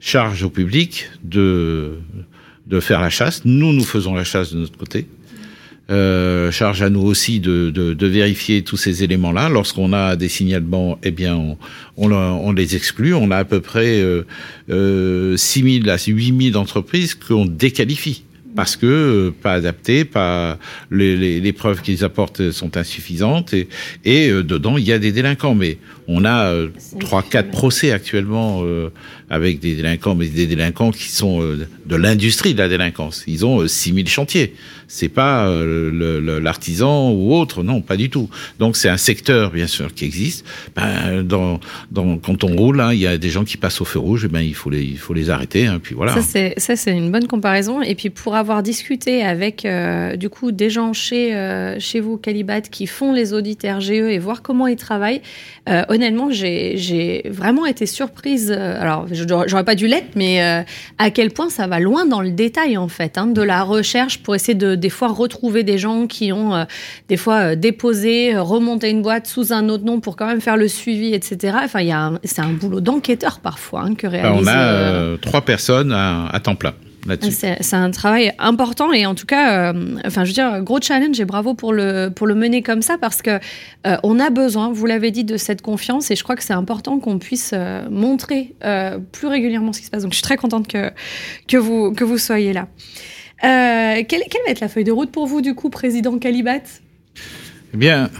Charge 0.00 0.42
au 0.42 0.50
public 0.50 1.08
de 1.22 1.98
de 2.66 2.80
faire 2.80 3.00
la 3.00 3.10
chasse. 3.10 3.42
Nous, 3.44 3.72
nous 3.72 3.84
faisons 3.84 4.14
la 4.14 4.24
chasse 4.24 4.52
de 4.52 4.58
notre 4.58 4.76
côté. 4.76 5.06
Euh, 5.88 6.50
charge 6.50 6.82
à 6.82 6.90
nous 6.90 7.02
aussi 7.02 7.38
de, 7.38 7.70
de, 7.70 7.94
de 7.94 8.06
vérifier 8.08 8.62
tous 8.62 8.76
ces 8.76 9.04
éléments-là. 9.04 9.48
Lorsqu'on 9.48 9.92
a 9.92 10.16
des 10.16 10.28
signalements, 10.28 10.98
eh 11.04 11.12
bien, 11.12 11.36
on, 11.36 11.56
on, 11.96 12.10
on, 12.10 12.52
les 12.52 12.74
exclut. 12.74 13.14
On 13.14 13.30
a 13.30 13.36
à 13.36 13.44
peu 13.44 13.60
près 13.60 14.00
euh, 14.00 14.26
euh, 14.68 15.36
6 15.36 15.82
000 15.84 15.88
à 15.88 15.96
8 16.04 16.50
000 16.52 16.60
entreprises 16.60 17.14
qu'on 17.14 17.46
déqualifie 17.46 18.24
parce 18.56 18.74
que 18.74 18.86
euh, 18.86 19.30
pas 19.30 19.52
adapté, 19.52 20.04
pas 20.04 20.58
les, 20.90 21.16
les, 21.16 21.40
les 21.40 21.52
preuves 21.52 21.82
qu'ils 21.82 22.02
apportent 22.02 22.50
sont 22.50 22.76
insuffisantes 22.76 23.52
et, 23.52 23.68
et 24.04 24.30
euh, 24.30 24.42
dedans 24.42 24.78
il 24.78 24.84
y 24.84 24.92
a 24.92 24.98
des 24.98 25.12
délinquants. 25.12 25.54
Mais 25.54 25.78
on 26.08 26.24
a 26.24 26.46
euh, 26.46 26.68
trois, 26.98 27.22
quatre 27.22 27.50
procès 27.50 27.92
actuellement 27.92 28.62
avec 29.30 29.60
des 29.60 29.74
délinquants, 29.74 30.14
mais 30.14 30.26
des 30.26 30.46
délinquants 30.46 30.90
qui 30.90 31.08
sont 31.08 31.40
de 31.40 31.96
l'industrie 31.96 32.54
de 32.54 32.58
la 32.58 32.68
délinquance. 32.68 33.24
Ils 33.26 33.44
ont 33.44 33.66
6000 33.66 34.08
chantiers. 34.08 34.54
C'est 34.88 35.08
pas 35.08 35.50
l'artisan 36.40 37.10
ou 37.10 37.34
autre, 37.34 37.62
non, 37.62 37.80
pas 37.80 37.96
du 37.96 38.08
tout. 38.08 38.28
Donc 38.58 38.76
c'est 38.76 38.88
un 38.88 38.96
secteur 38.96 39.50
bien 39.50 39.66
sûr 39.66 39.92
qui 39.92 40.04
existe. 40.04 40.44
Ben, 40.74 41.26
quand 42.22 42.44
on 42.44 42.56
roule, 42.56 42.80
hein, 42.80 42.92
il 42.92 43.00
y 43.00 43.06
a 43.06 43.18
des 43.18 43.30
gens 43.30 43.44
qui 43.44 43.56
passent 43.56 43.80
au 43.80 43.84
feu 43.84 43.98
rouge, 43.98 44.24
et 44.24 44.28
ben 44.28 44.40
il 44.40 44.54
faut 44.54 44.70
les, 44.70 45.30
arrêter. 45.30 45.66
Hein. 45.66 45.80
Ça 46.56 46.76
c'est 46.76 46.92
une 46.92 47.10
bonne 47.10 47.26
comparaison. 47.26 47.82
Et 47.82 47.94
puis 47.94 48.10
pour 48.10 48.36
avoir 48.36 48.62
discuté 48.62 49.22
avec 49.22 49.64
euh, 49.64 50.16
du 50.16 50.28
coup 50.28 50.52
des 50.52 50.70
gens 50.70 50.92
chez 50.92 51.34
euh, 51.34 51.78
chez 51.78 52.00
vous 52.00 52.16
Calibat 52.16 52.62
qui 52.62 52.86
font 52.86 53.12
les 53.12 53.32
audits 53.32 53.58
RGE 53.64 53.90
et 53.90 54.18
voir 54.18 54.42
comment 54.42 54.66
ils 54.66 54.76
travaillent, 54.76 55.22
euh, 55.68 55.82
honnêtement 55.88 56.30
j'ai 56.30 57.22
vraiment 57.28 57.66
été 57.66 57.86
surprise. 57.86 58.56
J'aurais 59.16 59.64
pas 59.64 59.74
dû 59.74 59.86
l'être, 59.86 60.14
mais 60.14 60.40
à 60.98 61.10
quel 61.10 61.30
point 61.30 61.48
ça 61.48 61.66
va 61.66 61.80
loin 61.80 62.06
dans 62.06 62.20
le 62.20 62.30
détail 62.30 62.76
en 62.76 62.88
fait, 62.88 63.18
hein, 63.18 63.26
de 63.26 63.42
la 63.42 63.62
recherche 63.62 64.18
pour 64.22 64.34
essayer 64.34 64.54
de 64.54 64.74
des 64.74 64.90
fois 64.90 65.08
retrouver 65.08 65.62
des 65.62 65.78
gens 65.78 66.06
qui 66.06 66.32
ont 66.32 66.66
des 67.08 67.16
fois 67.16 67.56
déposé, 67.56 68.36
remonté 68.36 68.90
une 68.90 69.02
boîte 69.02 69.26
sous 69.26 69.52
un 69.52 69.68
autre 69.68 69.84
nom 69.84 70.00
pour 70.00 70.16
quand 70.16 70.26
même 70.26 70.40
faire 70.40 70.56
le 70.56 70.68
suivi, 70.68 71.14
etc. 71.14 71.58
Enfin 71.64 71.80
il 71.80 71.88
y 71.88 71.92
a 71.92 72.12
c'est 72.24 72.40
un 72.42 72.52
boulot 72.52 72.80
d'enquêteur 72.80 73.40
parfois 73.40 73.82
hein, 73.82 73.94
que 73.94 74.06
réaliser. 74.06 74.44
on 74.44 74.46
a 74.48 75.18
trois 75.20 75.42
personnes 75.42 75.92
à 75.92 76.40
temps 76.42 76.56
plein. 76.56 76.74
C'est 77.30 77.74
un 77.74 77.90
travail 77.90 78.32
important 78.38 78.92
et 78.92 79.06
en 79.06 79.14
tout 79.14 79.26
cas, 79.26 79.72
euh, 79.72 79.96
enfin, 80.04 80.24
je 80.24 80.30
veux 80.30 80.34
dire, 80.34 80.62
gros 80.62 80.80
challenge 80.80 81.20
et 81.20 81.24
bravo 81.24 81.54
pour 81.54 81.72
le 81.72 82.08
pour 82.08 82.26
le 82.26 82.34
mener 82.34 82.62
comme 82.62 82.82
ça 82.82 82.98
parce 82.98 83.22
que 83.22 83.38
euh, 83.86 83.96
on 84.02 84.18
a 84.18 84.30
besoin, 84.30 84.72
vous 84.72 84.86
l'avez 84.86 85.10
dit, 85.10 85.24
de 85.24 85.36
cette 85.36 85.62
confiance 85.62 86.10
et 86.10 86.16
je 86.16 86.22
crois 86.22 86.36
que 86.36 86.42
c'est 86.42 86.52
important 86.52 86.98
qu'on 86.98 87.18
puisse 87.18 87.52
euh, 87.54 87.88
montrer 87.90 88.54
plus 89.12 89.28
régulièrement 89.28 89.72
ce 89.72 89.80
qui 89.80 89.86
se 89.86 89.90
passe. 89.90 90.02
Donc, 90.02 90.12
je 90.12 90.16
suis 90.16 90.22
très 90.22 90.36
contente 90.36 90.68
que 90.68 90.90
que 91.48 91.56
vous 91.56 91.92
que 91.92 92.04
vous 92.04 92.18
soyez 92.18 92.52
là. 92.52 92.68
Quelle, 93.40 94.04
quelle, 94.06 94.42
va 94.46 94.50
être 94.50 94.60
la 94.60 94.68
feuille 94.68 94.84
de 94.84 94.92
route 94.92 95.10
pour 95.10 95.26
vous 95.26 95.40
du 95.40 95.54
coup, 95.54 95.70
président 95.70 96.18
Calibat? 96.18 96.62
Eh 97.74 97.76
bien, 97.76 98.10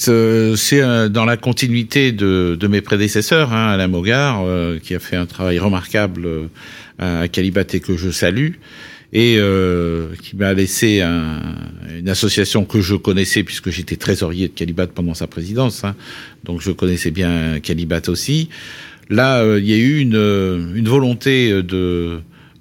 c'est 0.00 1.10
dans 1.10 1.24
la 1.24 1.36
continuité 1.36 2.12
de, 2.12 2.56
de 2.58 2.66
mes 2.66 2.80
prédécesseurs, 2.80 3.52
hein, 3.52 3.68
Alain 3.70 3.88
Mogard, 3.88 4.44
qui 4.82 4.94
a 4.94 4.98
fait 4.98 5.16
un 5.16 5.26
travail 5.26 5.58
remarquable 5.58 6.26
à 6.98 7.28
Calibat 7.28 7.64
et 7.72 7.80
que 7.80 7.96
je 7.96 8.10
salue. 8.10 8.52
et 9.12 9.36
euh, 9.38 10.08
qui 10.22 10.36
m'a 10.36 10.52
laissé 10.54 11.00
un, 11.00 11.40
une 11.98 12.08
association 12.08 12.64
que 12.64 12.80
je 12.80 12.94
connaissais 12.94 13.42
puisque 13.42 13.70
j'étais 13.70 13.96
trésorier 13.96 14.48
de 14.48 14.52
Calibat 14.52 14.86
pendant 14.86 15.14
sa 15.14 15.26
présidence, 15.26 15.84
hein, 15.84 15.96
donc 16.44 16.60
je 16.60 16.70
connaissais 16.70 17.10
bien 17.10 17.58
Calibat 17.60 18.02
aussi. 18.08 18.48
Là, 19.08 19.40
euh, 19.40 19.58
il 19.58 19.68
y 19.68 19.72
a 19.72 19.76
eu 19.76 19.98
une, 19.98 20.72
une 20.76 20.88
volonté 20.88 21.62
de 21.62 22.20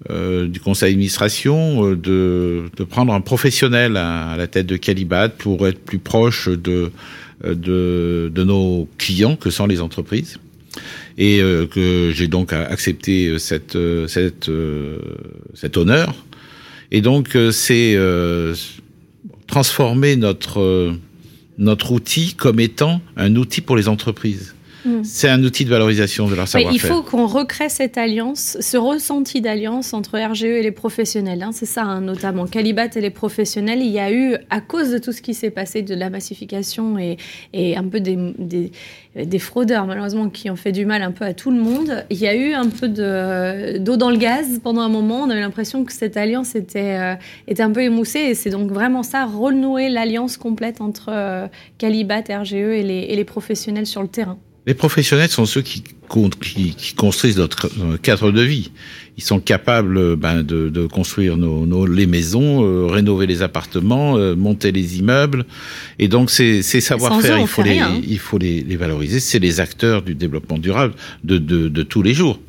euh, 0.09 0.47
du 0.47 0.61
conseil 0.61 0.93
d'administration 0.93 1.85
euh, 1.85 1.95
de, 1.95 2.63
de, 2.77 2.83
prendre 2.85 3.13
un 3.13 3.19
professionnel 3.19 3.97
à, 3.97 4.29
à, 4.29 4.37
la 4.37 4.47
tête 4.47 4.65
de 4.65 4.77
Calibat 4.77 5.27
pour 5.27 5.67
être 5.67 5.83
plus 5.83 5.99
proche 5.99 6.47
de, 6.47 6.89
de, 7.43 8.31
de 8.33 8.43
nos 8.43 8.87
clients 8.97 9.35
que 9.35 9.49
sont 9.49 9.67
les 9.67 9.81
entreprises 9.81 10.37
et 11.17 11.41
euh, 11.41 11.65
que 11.65 12.11
j'ai 12.13 12.27
donc 12.27 12.53
accepté 12.53 13.37
cette, 13.39 13.77
cette, 14.07 14.49
cet 15.53 15.77
honneur 15.77 16.13
et 16.91 17.01
donc, 17.01 17.35
euh, 17.35 17.51
c'est 17.51 17.93
euh, 17.95 18.55
transformer 19.47 20.15
notre, 20.15 20.59
euh, 20.59 20.93
notre 21.57 21.91
outil 21.91 22.33
comme 22.33 22.59
étant 22.59 23.01
un 23.15 23.35
outil 23.35 23.61
pour 23.61 23.75
les 23.75 23.87
entreprises. 23.87 24.55
Mm. 24.85 25.03
C'est 25.03 25.29
un 25.29 25.43
outil 25.43 25.65
de 25.65 25.69
valorisation 25.69 26.27
de 26.27 26.35
leur 26.35 26.47
savoir-faire. 26.47 26.73
il 26.73 26.79
faut 26.79 27.03
qu'on 27.03 27.27
recrée 27.27 27.69
cette 27.69 27.97
alliance, 27.97 28.57
ce 28.59 28.77
ressenti 28.77 29.41
d'alliance 29.41 29.93
entre 29.93 30.17
RGE 30.17 30.43
et 30.43 30.61
les 30.61 30.71
professionnels. 30.71 31.43
Hein. 31.43 31.51
C'est 31.51 31.65
ça, 31.65 31.83
hein, 31.83 32.01
notamment. 32.01 32.45
Calibat 32.45 32.87
et 32.95 33.01
les 33.01 33.09
professionnels, 33.09 33.81
il 33.81 33.91
y 33.91 33.99
a 33.99 34.11
eu, 34.11 34.35
à 34.49 34.61
cause 34.61 34.91
de 34.91 34.97
tout 34.97 35.11
ce 35.11 35.21
qui 35.21 35.33
s'est 35.33 35.49
passé, 35.49 35.81
de 35.81 35.95
la 35.95 36.09
massification 36.09 36.97
et, 36.97 37.17
et 37.53 37.75
un 37.75 37.83
peu 37.83 37.99
des, 37.99 38.17
des, 38.37 38.71
des, 39.15 39.39
fraudeurs, 39.39 39.85
malheureusement, 39.85 40.29
qui 40.29 40.49
ont 40.49 40.55
fait 40.55 40.71
du 40.71 40.85
mal 40.85 41.01
un 41.01 41.11
peu 41.11 41.25
à 41.25 41.33
tout 41.33 41.51
le 41.51 41.61
monde, 41.61 42.05
il 42.09 42.17
y 42.17 42.27
a 42.27 42.35
eu 42.35 42.53
un 42.53 42.69
peu 42.69 42.87
d'eau 42.87 43.97
dans 43.97 44.11
le 44.11 44.17
gaz 44.17 44.59
pendant 44.63 44.81
un 44.81 44.89
moment. 44.89 45.21
On 45.23 45.29
avait 45.29 45.41
l'impression 45.41 45.83
que 45.83 45.93
cette 45.93 46.17
alliance 46.17 46.55
était, 46.55 46.97
euh, 46.99 47.15
était 47.47 47.63
un 47.63 47.71
peu 47.71 47.81
émoussée. 47.81 48.19
Et 48.19 48.35
c'est 48.35 48.49
donc 48.49 48.71
vraiment 48.71 49.03
ça, 49.03 49.25
renouer 49.25 49.89
l'alliance 49.89 50.37
complète 50.37 50.81
entre 50.81 51.09
euh, 51.09 51.47
Calibat, 51.77 52.23
RGE 52.29 52.53
et 52.53 52.83
les, 52.83 52.99
et 53.09 53.15
les 53.15 53.25
professionnels 53.25 53.85
sur 53.85 54.01
le 54.01 54.07
terrain. 54.07 54.37
Les 54.69 54.75
professionnels 54.75 55.29
sont 55.29 55.47
ceux 55.47 55.63
qui, 55.63 55.83
qui, 56.41 56.75
qui 56.75 56.93
construisent 56.93 57.39
notre 57.39 57.71
euh, 57.81 57.97
cadre 57.97 58.31
de 58.31 58.43
vie. 58.43 58.69
Ils 59.17 59.23
sont 59.23 59.39
capables 59.39 59.97
euh, 59.97 60.15
ben, 60.15 60.43
de, 60.43 60.69
de, 60.69 60.85
construire 60.85 61.37
nos, 61.37 61.65
nos, 61.65 61.87
les 61.87 62.05
maisons, 62.05 62.63
euh, 62.63 62.85
rénover 62.85 63.25
les 63.25 63.41
appartements, 63.41 64.15
euh, 64.17 64.35
monter 64.35 64.71
les 64.71 64.99
immeubles. 64.99 65.47
Et 65.97 66.07
donc 66.07 66.29
ces, 66.29 66.61
ces 66.61 66.81
savoir-faire, 66.81 67.39
il 67.39 67.47
faut 67.47 67.63
les, 67.63 67.81
il 68.07 68.19
faut 68.19 68.37
les, 68.37 68.61
les 68.61 68.75
valoriser. 68.75 69.19
C'est 69.19 69.39
les 69.39 69.59
acteurs 69.59 70.03
du 70.03 70.13
développement 70.13 70.59
durable 70.59 70.93
de, 71.23 71.39
de, 71.39 71.67
de 71.67 71.81
tous 71.81 72.03
les 72.03 72.13
jours. 72.13 72.39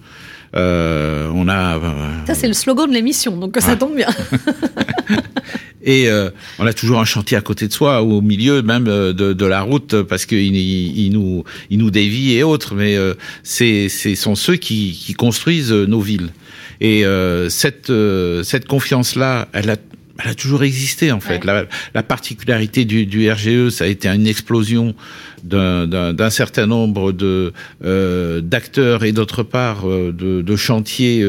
Euh, 0.55 1.31
on 1.35 1.49
a. 1.49 1.81
Ça 2.27 2.35
c'est 2.35 2.49
le 2.49 2.55
slogan 2.55 2.87
de 2.87 2.93
l'émission, 2.93 3.35
donc 3.39 3.55
ouais. 3.57 3.63
ça 3.63 3.77
tombe 3.77 3.97
bien. 3.97 4.09
Et 5.83 6.09
euh, 6.09 6.31
on 6.59 6.67
a 6.67 6.73
toujours 6.73 7.01
un 7.01 7.05
chantier 7.05 7.37
à 7.37 7.41
côté 7.41 7.67
de 7.69 7.73
soi, 7.73 8.03
ou 8.03 8.13
au 8.15 8.21
milieu 8.21 8.63
même 8.63 8.87
euh, 8.89 9.13
de, 9.13 9.33
de 9.33 9.47
la 9.47 9.63
route, 9.63 10.03
parce 10.03 10.27
qu'il 10.27 10.57
il, 10.57 11.07
il 11.07 11.13
nous, 11.13 11.45
il 11.71 11.79
nous 11.79 11.91
dévie 11.91 12.35
et 12.35 12.43
autres. 12.43 12.75
Mais 12.75 12.97
euh, 12.97 13.15
c'est, 13.43 13.89
ce 13.89 14.15
sont 14.15 14.35
ceux 14.35 14.57
qui, 14.57 14.93
qui 14.93 15.15
construisent 15.15 15.73
nos 15.73 16.01
villes. 16.01 16.31
Et 16.81 17.05
euh, 17.05 17.49
cette, 17.51 17.91
euh, 17.91 18.43
cette 18.43 18.67
confiance-là, 18.67 19.49
elle 19.53 19.71
a, 19.71 19.77
elle 20.23 20.31
a 20.31 20.35
toujours 20.35 20.63
existé 20.63 21.13
en 21.13 21.21
fait. 21.21 21.39
Ouais. 21.39 21.47
La, 21.47 21.65
la, 21.95 22.03
particularité 22.03 22.85
du, 22.85 23.07
du, 23.07 23.31
RGE, 23.31 23.69
ça 23.69 23.85
a 23.85 23.87
été 23.87 24.09
une 24.09 24.27
explosion 24.27 24.95
d'un 25.43 26.31
certain 26.31 26.67
nombre 26.67 27.13
de 27.13 27.53
euh, 27.85 28.41
d'acteurs 28.41 29.05
et 29.05 29.13
d'autre 29.13 29.43
part 29.43 29.87
de, 29.87 30.13
de, 30.43 30.57
chantiers 30.57 31.25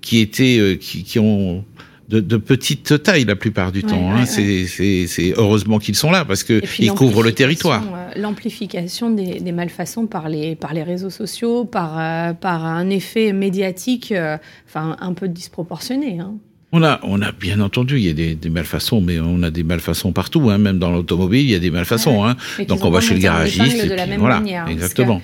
qui 0.00 0.18
étaient 0.18 0.78
qui, 0.80 1.04
qui 1.04 1.18
ont 1.20 1.64
de, 2.12 2.20
de, 2.20 2.36
petite 2.36 3.02
taille 3.02 3.24
la 3.24 3.36
plupart 3.36 3.72
du 3.72 3.80
ouais, 3.80 3.88
temps. 3.88 4.12
Hein. 4.12 4.20
Ouais, 4.20 5.06
c'est 5.06 5.32
heureusement 5.36 5.78
qu'ils 5.78 5.94
sont 5.96 6.10
là 6.10 6.24
parce 6.24 6.44
que 6.44 6.60
ils 6.78 6.92
couvrent 6.92 7.22
le 7.22 7.32
territoire. 7.32 7.82
Euh, 7.82 8.20
L'amplification 8.20 9.10
des, 9.10 9.40
des, 9.40 9.52
malfaçons 9.52 10.06
par 10.06 10.28
les 10.28 10.54
par 10.54 10.74
les 10.74 10.82
réseaux 10.82 11.10
sociaux, 11.10 11.64
par 11.64 11.98
euh, 11.98 12.34
par 12.34 12.66
un 12.66 12.90
effet 12.90 13.32
médiatique, 13.32 14.12
euh, 14.12 14.36
enfin 14.68 14.96
un 15.00 15.14
peu 15.14 15.28
disproportionné. 15.28 16.20
Hein. 16.20 16.34
On 16.74 16.82
a, 16.82 17.00
on 17.02 17.20
a 17.20 17.32
bien 17.32 17.60
entendu, 17.60 17.98
il 17.98 18.06
y 18.06 18.08
a 18.08 18.14
des, 18.14 18.34
des, 18.34 18.48
malfaçons, 18.48 19.02
mais 19.02 19.20
on 19.20 19.42
a 19.42 19.50
des 19.50 19.62
malfaçons 19.62 20.12
partout, 20.12 20.48
hein, 20.48 20.56
même 20.56 20.78
dans 20.78 20.90
l'automobile, 20.90 21.42
il 21.42 21.50
y 21.50 21.54
a 21.54 21.58
des 21.58 21.70
malfaçons. 21.70 22.34
Donc 22.66 22.84
on 22.84 22.90
va 22.90 23.00
chez 23.00 23.12
le 23.14 23.20
garagiste. 23.20 23.86
De 23.86 23.94
la 23.94 24.06
même 24.06 24.20
voilà, 24.20 24.40
manière, 24.40 24.68
exactement. 24.68 25.20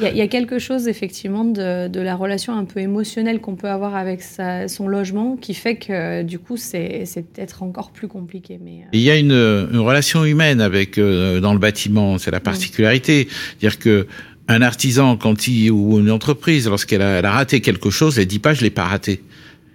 Il 0.00 0.08
y, 0.08 0.18
y, 0.18 0.20
a 0.20 0.28
quelque 0.28 0.58
chose 0.58 0.88
effectivement 0.88 1.44
de, 1.44 1.88
de 1.88 2.00
la 2.00 2.14
relation 2.14 2.56
un 2.56 2.64
peu 2.64 2.80
émotionnelle 2.80 3.40
qu'on 3.40 3.56
peut 3.56 3.68
avoir 3.68 3.94
avec 3.94 4.22
sa, 4.22 4.68
son 4.68 4.88
logement 4.88 5.36
qui 5.36 5.54
fait 5.54 5.76
que 5.76 6.22
du 6.22 6.38
coup 6.38 6.56
c'est 6.56 7.04
peut-être 7.14 7.62
encore 7.62 7.90
plus 7.90 8.08
compliqué. 8.08 8.58
Mais 8.62 8.82
euh... 8.82 8.88
Il 8.92 9.00
y 9.00 9.10
a 9.10 9.16
une, 9.16 9.32
une, 9.32 9.78
relation 9.78 10.24
humaine 10.24 10.60
avec 10.60 10.98
euh, 10.98 11.40
dans 11.40 11.52
le 11.52 11.58
bâtiment, 11.58 12.18
c'est 12.18 12.30
la 12.30 12.40
particularité, 12.40 13.28
mmh. 13.28 13.60
dire 13.60 13.78
que 13.78 14.06
un 14.48 14.62
artisan 14.62 15.16
quand 15.16 15.46
il 15.46 15.70
ou 15.70 15.98
une 15.98 16.10
entreprise 16.10 16.68
lorsqu'elle 16.68 17.02
a, 17.02 17.18
a, 17.18 17.30
raté 17.30 17.60
quelque 17.60 17.90
chose, 17.90 18.18
elle 18.18 18.26
dit 18.26 18.38
pas 18.38 18.54
je 18.54 18.62
l'ai 18.62 18.70
pas 18.70 18.84
raté, 18.84 19.22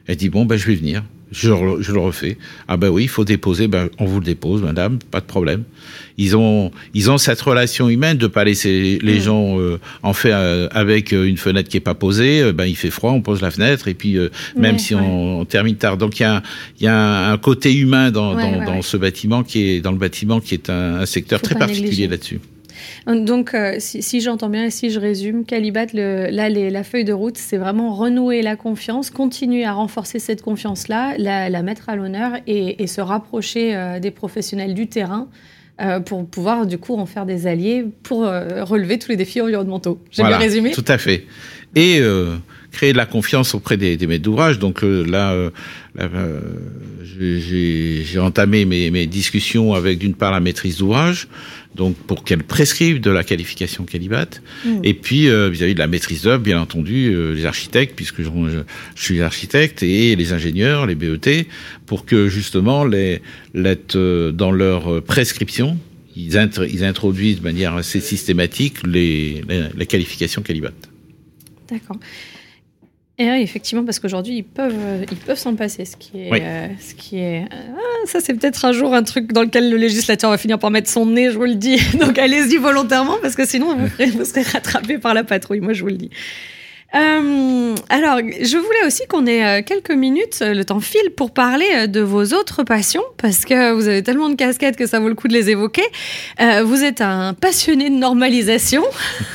elle 0.08 0.16
dit 0.16 0.30
bon 0.30 0.46
ben 0.46 0.58
je 0.58 0.68
vais 0.68 0.76
venir, 0.76 1.04
je, 1.32 1.50
je, 1.82 1.92
le 1.92 2.00
refais. 2.00 2.38
Ah 2.68 2.78
ben 2.78 2.90
oui, 2.90 3.04
il 3.04 3.10
faut 3.10 3.26
déposer, 3.26 3.68
ben 3.68 3.90
on 4.00 4.06
vous 4.06 4.20
le 4.20 4.26
dépose, 4.26 4.62
madame, 4.62 5.00
pas 5.12 5.20
de 5.20 5.26
problème. 5.26 5.64
Ils 6.18 6.36
ont, 6.36 6.72
ils 6.94 7.12
ont 7.12 7.18
cette 7.18 7.42
relation 7.42 7.90
humaine 7.90 8.18
de 8.18 8.28
pas 8.28 8.44
laisser 8.44 8.98
les 9.02 9.20
mmh. 9.20 9.22
gens 9.22 9.60
euh, 9.60 9.80
en 10.04 10.14
fait 10.14 10.32
euh, 10.32 10.68
avec 10.72 11.12
une 11.12 11.38
fenêtre 11.38 11.70
qui 11.70 11.78
est 11.78 11.82
pas 11.82 11.94
posée. 11.94 12.42
Euh, 12.42 12.54
ben 12.54 12.66
il 12.66 12.76
fait 12.76 12.90
froid, 12.90 13.12
on 13.12 13.22
pose 13.22 13.42
la 13.42 13.52
fenêtre 13.52 13.88
et 13.88 13.94
puis 13.94 14.18
euh, 14.18 14.30
même 14.56 14.74
ouais, 14.74 14.80
si 14.80 14.96
ouais. 14.96 15.02
On, 15.02 15.42
on, 15.42 15.46
termine 15.46 15.76
tard. 15.76 15.98
Donc 15.98 16.20
il 16.20 16.24
y 16.24 16.26
a, 16.26 16.42
il 16.80 16.86
y 16.86 16.88
a 16.88 17.32
un 17.32 17.38
côté 17.38 17.76
humain 17.76 18.10
dans, 18.12 18.36
ouais, 18.36 18.60
dans, 18.60 18.66
dans, 18.66 18.82
ce 18.82 18.98
bâtiment 18.98 19.44
qui 19.44 19.70
est 19.70 19.82
dans 19.82 19.92
le 19.92 19.98
bâtiment 19.98 20.40
qui 20.40 20.54
est 20.54 20.70
un, 20.70 20.96
un 20.96 21.06
secteur 21.06 21.42
très 21.42 21.56
particulier 21.56 22.08
là-dessus. 22.08 22.40
Donc, 23.06 23.54
euh, 23.54 23.76
si, 23.80 24.02
si 24.02 24.22
j'entends 24.22 24.50
bien 24.50 24.66
et 24.66 24.70
si 24.70 24.90
je 24.90 25.00
résume, 25.00 25.46
Calibat, 25.46 25.88
le, 25.94 26.28
là, 26.30 26.50
les, 26.50 26.70
la 26.70 26.84
feuille 26.84 27.06
de 27.06 27.14
route, 27.14 27.38
c'est 27.38 27.58
vraiment 27.58 27.94
renouer 27.94 28.42
la 28.42 28.56
confiance, 28.56 29.10
continuer 29.10 29.66
à 29.66 29.74
renforcer 29.74 30.20
cette 30.20 30.42
confiance-là, 30.42 31.16
la, 31.18 31.50
la, 31.50 31.62
mettre 31.64 31.90
à 31.90 31.96
l'honneur 31.96 32.34
et, 32.48 32.82
et, 32.84 32.88
se 32.88 33.02
rapprocher 33.02 33.76
euh, 33.76 34.00
des 34.00 34.12
professionnels 34.12 34.74
du 34.74 34.88
terrain 34.88 35.28
euh, 35.80 36.00
pour 36.00 36.28
pouvoir, 36.28 36.66
du 36.66 36.80
coup, 36.80 36.96
en 36.96 37.06
faire 37.06 37.28
des 37.28 37.46
alliés 37.46 37.86
pour 38.02 38.26
euh, 38.26 38.64
relever 38.64 38.98
tous 38.98 39.10
les 39.10 39.16
défis 39.16 39.42
environnementaux. 39.42 40.02
J'ai 40.10 40.24
voilà, 40.24 40.38
bien 40.38 40.46
résumé 40.48 40.72
Tout 40.72 40.86
à 40.88 40.98
fait. 40.98 41.26
Et 41.76 42.00
euh, 42.00 42.36
créer 42.78 42.94
de 42.94 42.98
la 42.98 43.08
confiance 43.08 43.56
auprès 43.56 43.76
des, 43.76 43.98
des 43.98 44.08
maîtres 44.08 44.24
d'ouvrage. 44.24 44.60
Donc 44.60 44.84
là, 44.84 45.34
là 45.96 46.12
j'ai 47.20 48.20
entamé 48.20 48.66
mes, 48.66 48.92
mes, 48.92 49.08
discussions 49.08 49.74
avec, 49.74 49.98
d'une 49.98 50.14
part, 50.14 50.32
la 50.32 50.40
maîtrise 50.40 50.78
d'ouvrage, 50.78 51.28
donc 51.76 51.96
pour 51.96 52.24
qu'elle 52.24 52.44
prescrive 52.44 53.00
de 53.02 53.10
la 53.10 53.24
qualification 53.24 53.84
Calibat, 53.86 54.28
mmh. 54.66 54.82
et 54.84 54.94
puis 54.94 55.28
euh, 55.28 55.50
vis-à-vis 55.50 55.72
-vis 55.72 55.76
de 55.76 55.80
la 55.80 55.88
maîtrise 55.88 56.22
d'œuvre, 56.24 56.44
bien 56.44 56.60
entendu, 56.62 57.08
euh, 57.08 57.34
les 57.34 57.46
architectes, 57.46 57.96
puisque 57.96 58.22
je, 58.22 58.30
je, 58.30 58.60
je, 58.96 59.04
suis 59.04 59.22
architecte, 59.22 59.84
et 59.84 60.16
les 60.16 60.34
ingénieurs, 60.34 60.86
les 60.86 60.96
BET, 60.96 61.48
pour 61.86 62.06
que 62.06 62.28
justement, 62.28 62.86
les, 62.86 63.22
les 63.54 63.78
euh, 63.96 64.32
dans 64.32 64.52
leur 64.52 65.02
prescription, 65.04 65.78
ils, 66.16 66.38
int 66.38 66.50
ils, 66.70 66.84
introduisent 66.84 67.40
de 67.40 67.44
manière 67.44 67.74
assez 67.76 68.02
systématique 68.02 68.76
les, 68.86 69.44
les, 69.50 69.64
les 69.76 69.86
qualifications 69.86 70.42
Calibat. 70.42 70.74
D'accord. 71.70 72.00
Et 73.20 73.32
oui, 73.32 73.42
effectivement, 73.42 73.84
parce 73.84 74.00
qu'aujourd'hui, 74.00 74.38
ils 74.38 74.44
peuvent, 74.44 74.78
euh, 74.78 75.06
ils 75.12 75.18
peuvent 75.18 75.40
s'en 75.40 75.56
passer, 75.56 75.86
ce 75.86 75.98
qui 75.98 76.20
est, 76.20 76.32
oui. 76.32 76.40
euh, 76.40 76.68
ce 76.80 76.94
qui 76.94 77.18
est, 77.18 77.46
ah, 77.52 78.06
ça 78.06 78.20
c'est 78.20 78.36
peut-être 78.36 78.64
un 78.64 78.72
jour 78.72 78.94
un 78.94 79.02
truc 79.02 79.34
dans 79.34 79.42
lequel 79.42 79.72
le 79.72 79.78
législateur 79.78 80.30
va 80.30 80.38
finir 80.38 80.60
par 80.60 80.70
mettre 80.70 80.88
son 80.88 81.08
nez, 81.08 81.32
je 81.32 81.38
vous 81.38 81.46
le 81.46 81.56
dis. 81.56 81.80
Donc 82.00 82.20
allez-y 82.20 82.58
volontairement, 82.58 83.18
parce 83.20 83.36
que 83.36 83.46
sinon 83.48 83.76
vous, 83.76 83.88
ferez, 83.88 84.06
vous 84.12 84.24
serez 84.24 84.44
rattrapé 84.44 85.00
par 85.00 85.16
la 85.16 85.24
patrouille, 85.24 85.62
moi 85.62 85.74
je 85.74 85.82
vous 85.82 85.90
le 85.90 85.98
dis. 85.98 86.12
Euh, 86.96 87.76
alors, 87.90 88.20
je 88.20 88.58
voulais 88.58 88.86
aussi 88.86 89.06
qu'on 89.08 89.26
ait 89.26 89.46
euh, 89.46 89.62
quelques 89.64 89.92
minutes, 89.92 90.40
euh, 90.42 90.54
le 90.54 90.64
temps 90.64 90.80
file, 90.80 91.12
pour 91.16 91.32
parler 91.32 91.88
de 91.88 92.00
vos 92.00 92.34
autres 92.34 92.64
passions, 92.64 93.04
parce 93.18 93.44
que 93.44 93.74
vous 93.74 93.88
avez 93.88 94.04
tellement 94.04 94.30
de 94.30 94.36
casquettes 94.36 94.78
que 94.78 94.88
ça 94.88 95.00
vaut 95.00 95.10
le 95.10 95.16
coup 95.16 95.28
de 95.28 95.34
les 95.34 95.50
évoquer. 95.50 95.84
Euh, 96.40 96.64
vous 96.64 96.84
êtes 96.84 97.02
un 97.02 97.34
passionné 97.34 97.90
de 97.90 97.96
normalisation. 97.96 98.84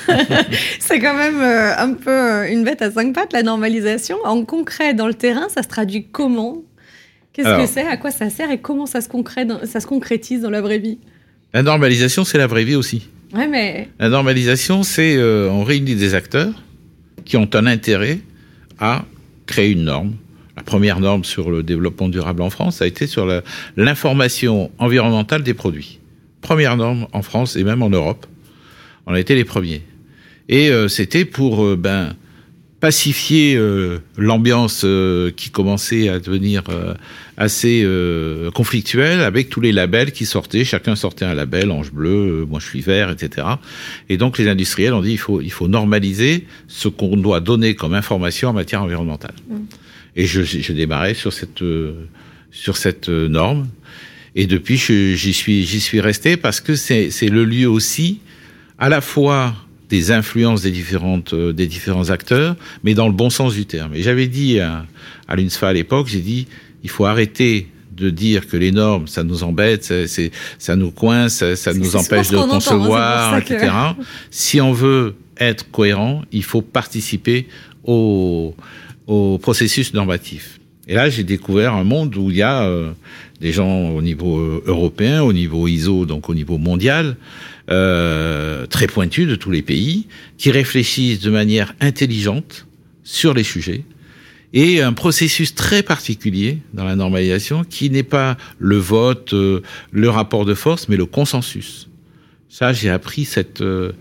C'est 0.80 0.98
quand 0.98 1.14
même 1.14 1.40
un 1.42 1.92
peu 1.92 2.48
une 2.48 2.64
bête 2.64 2.82
à 2.82 2.90
cinq 2.90 3.14
pattes, 3.14 3.32
la 3.32 3.42
normalisation. 3.42 4.16
En 4.24 4.44
concret, 4.44 4.94
dans 4.94 5.06
le 5.06 5.14
terrain, 5.14 5.48
ça 5.54 5.62
se 5.62 5.68
traduit 5.68 6.06
comment? 6.10 6.62
Qu'est-ce 7.32 7.62
que 7.62 7.66
c'est? 7.66 7.86
À 7.86 7.96
quoi 7.96 8.10
ça 8.10 8.28
sert 8.28 8.50
Et 8.50 8.58
comment 8.58 8.84
ça 8.84 9.00
se, 9.00 9.08
ça 9.64 9.80
se 9.80 9.86
concrétise 9.86 10.42
dans 10.42 10.50
la 10.50 10.60
vraie 10.60 10.78
vie? 10.78 10.98
La 11.54 11.62
normalisation, 11.62 12.24
c'est 12.24 12.38
la 12.38 12.46
vraie 12.46 12.64
vie 12.64 12.74
aussi. 12.74 13.08
Ouais, 13.34 13.46
mais... 13.46 13.88
La 13.98 14.10
normalisation, 14.10 14.82
c'est 14.82 15.16
euh, 15.16 15.48
on 15.50 15.64
réunit 15.64 15.94
des 15.94 16.14
acteurs 16.14 16.52
qui 17.24 17.36
ont 17.36 17.48
un 17.54 17.66
intérêt 17.66 18.20
à 18.78 19.04
créer 19.46 19.70
une 19.70 19.84
norme. 19.84 20.14
La 20.56 20.62
première 20.62 21.00
norme 21.00 21.24
sur 21.24 21.50
le 21.50 21.62
développement 21.62 22.08
durable 22.08 22.42
en 22.42 22.50
France 22.50 22.82
a 22.82 22.86
été 22.86 23.06
sur 23.06 23.26
l'information 23.76 24.70
environnementale 24.78 25.42
des 25.42 25.54
produits. 25.54 25.98
Première 26.40 26.76
norme 26.76 27.06
en 27.12 27.22
France 27.22 27.56
et 27.56 27.64
même 27.64 27.82
en 27.82 27.90
Europe. 27.90 28.26
On 29.06 29.14
a 29.14 29.20
été 29.20 29.34
les 29.34 29.44
premiers. 29.44 29.82
Et 30.48 30.70
euh, 30.70 30.88
c'était 30.88 31.24
pour 31.24 31.64
euh, 31.64 31.76
ben, 31.76 32.14
pacifier 32.82 33.54
euh, 33.54 34.00
l'ambiance 34.18 34.82
euh, 34.84 35.30
qui 35.30 35.50
commençait 35.50 36.08
à 36.08 36.18
devenir 36.18 36.64
euh, 36.68 36.94
assez 37.36 37.86
conflictuelle 38.54 39.20
avec 39.20 39.48
tous 39.48 39.60
les 39.60 39.70
labels 39.70 40.10
qui 40.10 40.26
sortaient. 40.26 40.64
Chacun 40.64 40.96
sortait 40.96 41.24
un 41.24 41.34
label, 41.34 41.70
Ange 41.70 41.92
bleu, 41.92 42.44
moi 42.50 42.58
je 42.58 42.66
suis 42.66 42.80
vert, 42.80 43.08
etc. 43.10 43.46
Et 44.08 44.16
donc 44.16 44.36
les 44.36 44.48
industriels 44.48 44.94
ont 44.94 45.00
dit 45.00 45.12
il 45.12 45.18
faut 45.18 45.40
il 45.40 45.52
faut 45.52 45.68
normaliser 45.68 46.44
ce 46.66 46.88
qu'on 46.88 47.16
doit 47.16 47.38
donner 47.38 47.76
comme 47.76 47.94
information 47.94 48.48
en 48.48 48.52
matière 48.52 48.82
environnementale. 48.82 49.34
Mmh. 49.48 49.54
Et 50.16 50.26
je, 50.26 50.42
je 50.42 50.72
démarrais 50.72 51.14
sur 51.14 51.32
cette 51.32 51.64
sur 52.50 52.76
cette 52.76 53.08
norme. 53.08 53.68
Et 54.34 54.46
depuis, 54.46 54.76
j'y 54.76 55.32
suis 55.32 55.64
j'y 55.64 55.80
suis 55.80 56.00
resté 56.00 56.36
parce 56.36 56.60
que 56.60 56.74
c'est 56.74 57.10
c'est 57.10 57.28
le 57.28 57.44
lieu 57.44 57.68
aussi 57.68 58.20
à 58.78 58.88
la 58.88 59.00
fois 59.00 59.54
des 59.92 60.10
influences 60.10 60.62
des 60.62 60.70
différentes 60.70 61.34
euh, 61.34 61.52
des 61.52 61.66
différents 61.66 62.08
acteurs, 62.08 62.56
mais 62.82 62.94
dans 62.94 63.06
le 63.06 63.12
bon 63.12 63.28
sens 63.28 63.52
du 63.54 63.66
terme. 63.66 63.92
Et 63.94 64.02
j'avais 64.02 64.26
dit 64.26 64.58
à, 64.58 64.86
à 65.28 65.36
l'UNSFA 65.36 65.68
à 65.68 65.72
l'époque, 65.74 66.06
j'ai 66.08 66.20
dit 66.20 66.46
il 66.82 66.88
faut 66.88 67.04
arrêter 67.04 67.68
de 67.94 68.08
dire 68.08 68.48
que 68.48 68.56
les 68.56 68.72
normes, 68.72 69.06
ça 69.06 69.22
nous 69.22 69.44
embête, 69.44 69.92
ça 70.58 70.76
nous 70.76 70.90
coince, 70.90 71.44
ça, 71.54 71.74
nous 71.74 71.94
empêche 71.94 72.30
de 72.30 72.38
hein, 72.38 72.48
concevoir, 72.48 73.36
etc. 73.36 73.70
Si 74.30 74.62
on 74.62 74.72
veut 74.72 75.14
être 75.36 75.70
cohérent, 75.70 76.22
il 76.32 76.42
faut 76.42 76.62
participer 76.62 77.46
au, 77.84 78.54
au 79.06 79.38
processus 79.38 79.92
normatif. 79.92 80.58
Et 80.88 80.94
là, 80.94 81.10
j'ai 81.10 81.22
découvert 81.22 81.74
un 81.74 81.84
monde 81.84 82.16
où 82.16 82.30
il 82.30 82.38
y 82.38 82.42
a 82.42 82.62
euh, 82.62 82.92
des 83.40 83.52
gens 83.52 83.90
au 83.90 84.00
niveau 84.00 84.38
euh, 84.38 84.64
européen, 84.66 85.22
au 85.22 85.34
niveau 85.34 85.68
ISO, 85.68 86.06
donc 86.06 86.30
au 86.30 86.34
niveau 86.34 86.58
mondial, 86.58 87.16
euh, 87.70 88.66
très 88.66 88.86
pointus 88.86 89.28
de 89.28 89.34
tous 89.34 89.50
les 89.50 89.62
pays, 89.62 90.06
qui 90.38 90.50
réfléchissent 90.50 91.20
de 91.20 91.30
manière 91.30 91.74
intelligente 91.80 92.66
sur 93.04 93.34
les 93.34 93.44
sujets, 93.44 93.84
et 94.52 94.82
un 94.82 94.92
processus 94.92 95.54
très 95.54 95.82
particulier 95.82 96.58
dans 96.74 96.84
la 96.84 96.96
normalisation 96.96 97.64
qui 97.64 97.88
n'est 97.90 98.02
pas 98.02 98.36
le 98.58 98.76
vote, 98.76 99.32
euh, 99.32 99.62
le 99.90 100.10
rapport 100.10 100.44
de 100.44 100.54
force, 100.54 100.88
mais 100.88 100.96
le 100.96 101.06
consensus. 101.06 101.88
Ça, 102.52 102.74
j'ai 102.74 102.90
appris 102.90 103.24
cette, 103.24 103.62
euh, 103.62 103.92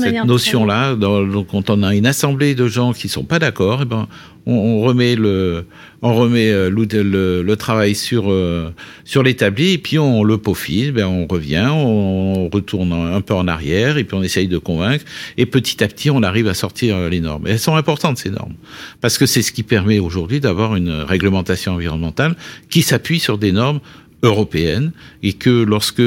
cette 0.00 0.24
notion-là. 0.24 0.94
Donc, 0.94 1.48
quand 1.48 1.70
on 1.70 1.82
a 1.82 1.92
une 1.92 2.06
assemblée 2.06 2.54
de 2.54 2.68
gens 2.68 2.92
qui 2.92 3.08
sont 3.08 3.24
pas 3.24 3.40
d'accord, 3.40 3.80
eh 3.82 3.84
ben, 3.84 4.06
on, 4.46 4.52
on, 4.52 4.80
remet 4.82 5.16
le, 5.16 5.64
on 6.02 6.14
remet 6.14 6.52
euh, 6.52 6.70
le, 6.70 7.42
le, 7.42 7.56
travail 7.56 7.96
sur 7.96 8.30
euh, 8.30 8.70
sur 9.04 9.24
l'établi 9.24 9.72
et 9.72 9.78
puis 9.78 9.98
on 9.98 10.22
le 10.22 10.38
peaufine. 10.38 10.92
Ben, 10.92 11.06
on 11.06 11.26
revient, 11.26 11.66
on, 11.68 12.48
retourne 12.48 12.92
un 12.92 13.20
peu 13.22 13.34
en 13.34 13.48
arrière 13.48 13.98
et 13.98 14.04
puis 14.04 14.16
on 14.16 14.22
essaye 14.22 14.46
de 14.46 14.58
convaincre. 14.58 15.04
Et 15.36 15.44
petit 15.44 15.82
à 15.82 15.88
petit, 15.88 16.08
on 16.08 16.22
arrive 16.22 16.46
à 16.46 16.54
sortir 16.54 17.08
les 17.08 17.18
normes. 17.18 17.48
Et 17.48 17.50
elles 17.50 17.58
sont 17.58 17.74
importantes 17.74 18.18
ces 18.18 18.30
normes 18.30 18.54
parce 19.00 19.18
que 19.18 19.26
c'est 19.26 19.42
ce 19.42 19.50
qui 19.50 19.64
permet 19.64 19.98
aujourd'hui 19.98 20.38
d'avoir 20.38 20.76
une 20.76 20.92
réglementation 20.92 21.72
environnementale 21.72 22.36
qui 22.70 22.82
s'appuie 22.82 23.18
sur 23.18 23.36
des 23.36 23.50
normes 23.50 23.80
européennes 24.22 24.92
et 25.24 25.32
que 25.32 25.50
lorsque 25.50 26.02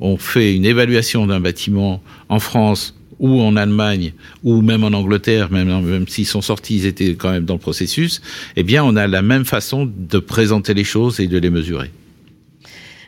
on 0.00 0.16
fait 0.16 0.54
une 0.54 0.64
évaluation 0.64 1.26
d'un 1.26 1.40
bâtiment 1.40 2.02
en 2.28 2.40
France 2.40 2.94
ou 3.20 3.40
en 3.40 3.56
Allemagne, 3.56 4.12
ou 4.42 4.60
même 4.60 4.84
en 4.84 4.88
Angleterre, 4.88 5.50
même, 5.50 5.68
même 5.68 6.08
s'ils 6.08 6.26
sont 6.26 6.42
sortis, 6.42 6.78
ils 6.78 6.86
étaient 6.86 7.14
quand 7.14 7.30
même 7.30 7.44
dans 7.44 7.54
le 7.54 7.60
processus, 7.60 8.20
eh 8.56 8.62
bien, 8.62 8.84
on 8.84 8.96
a 8.96 9.06
la 9.06 9.22
même 9.22 9.44
façon 9.44 9.90
de 9.96 10.18
présenter 10.18 10.74
les 10.74 10.84
choses 10.84 11.20
et 11.20 11.26
de 11.26 11.38
les 11.38 11.50
mesurer. 11.50 11.90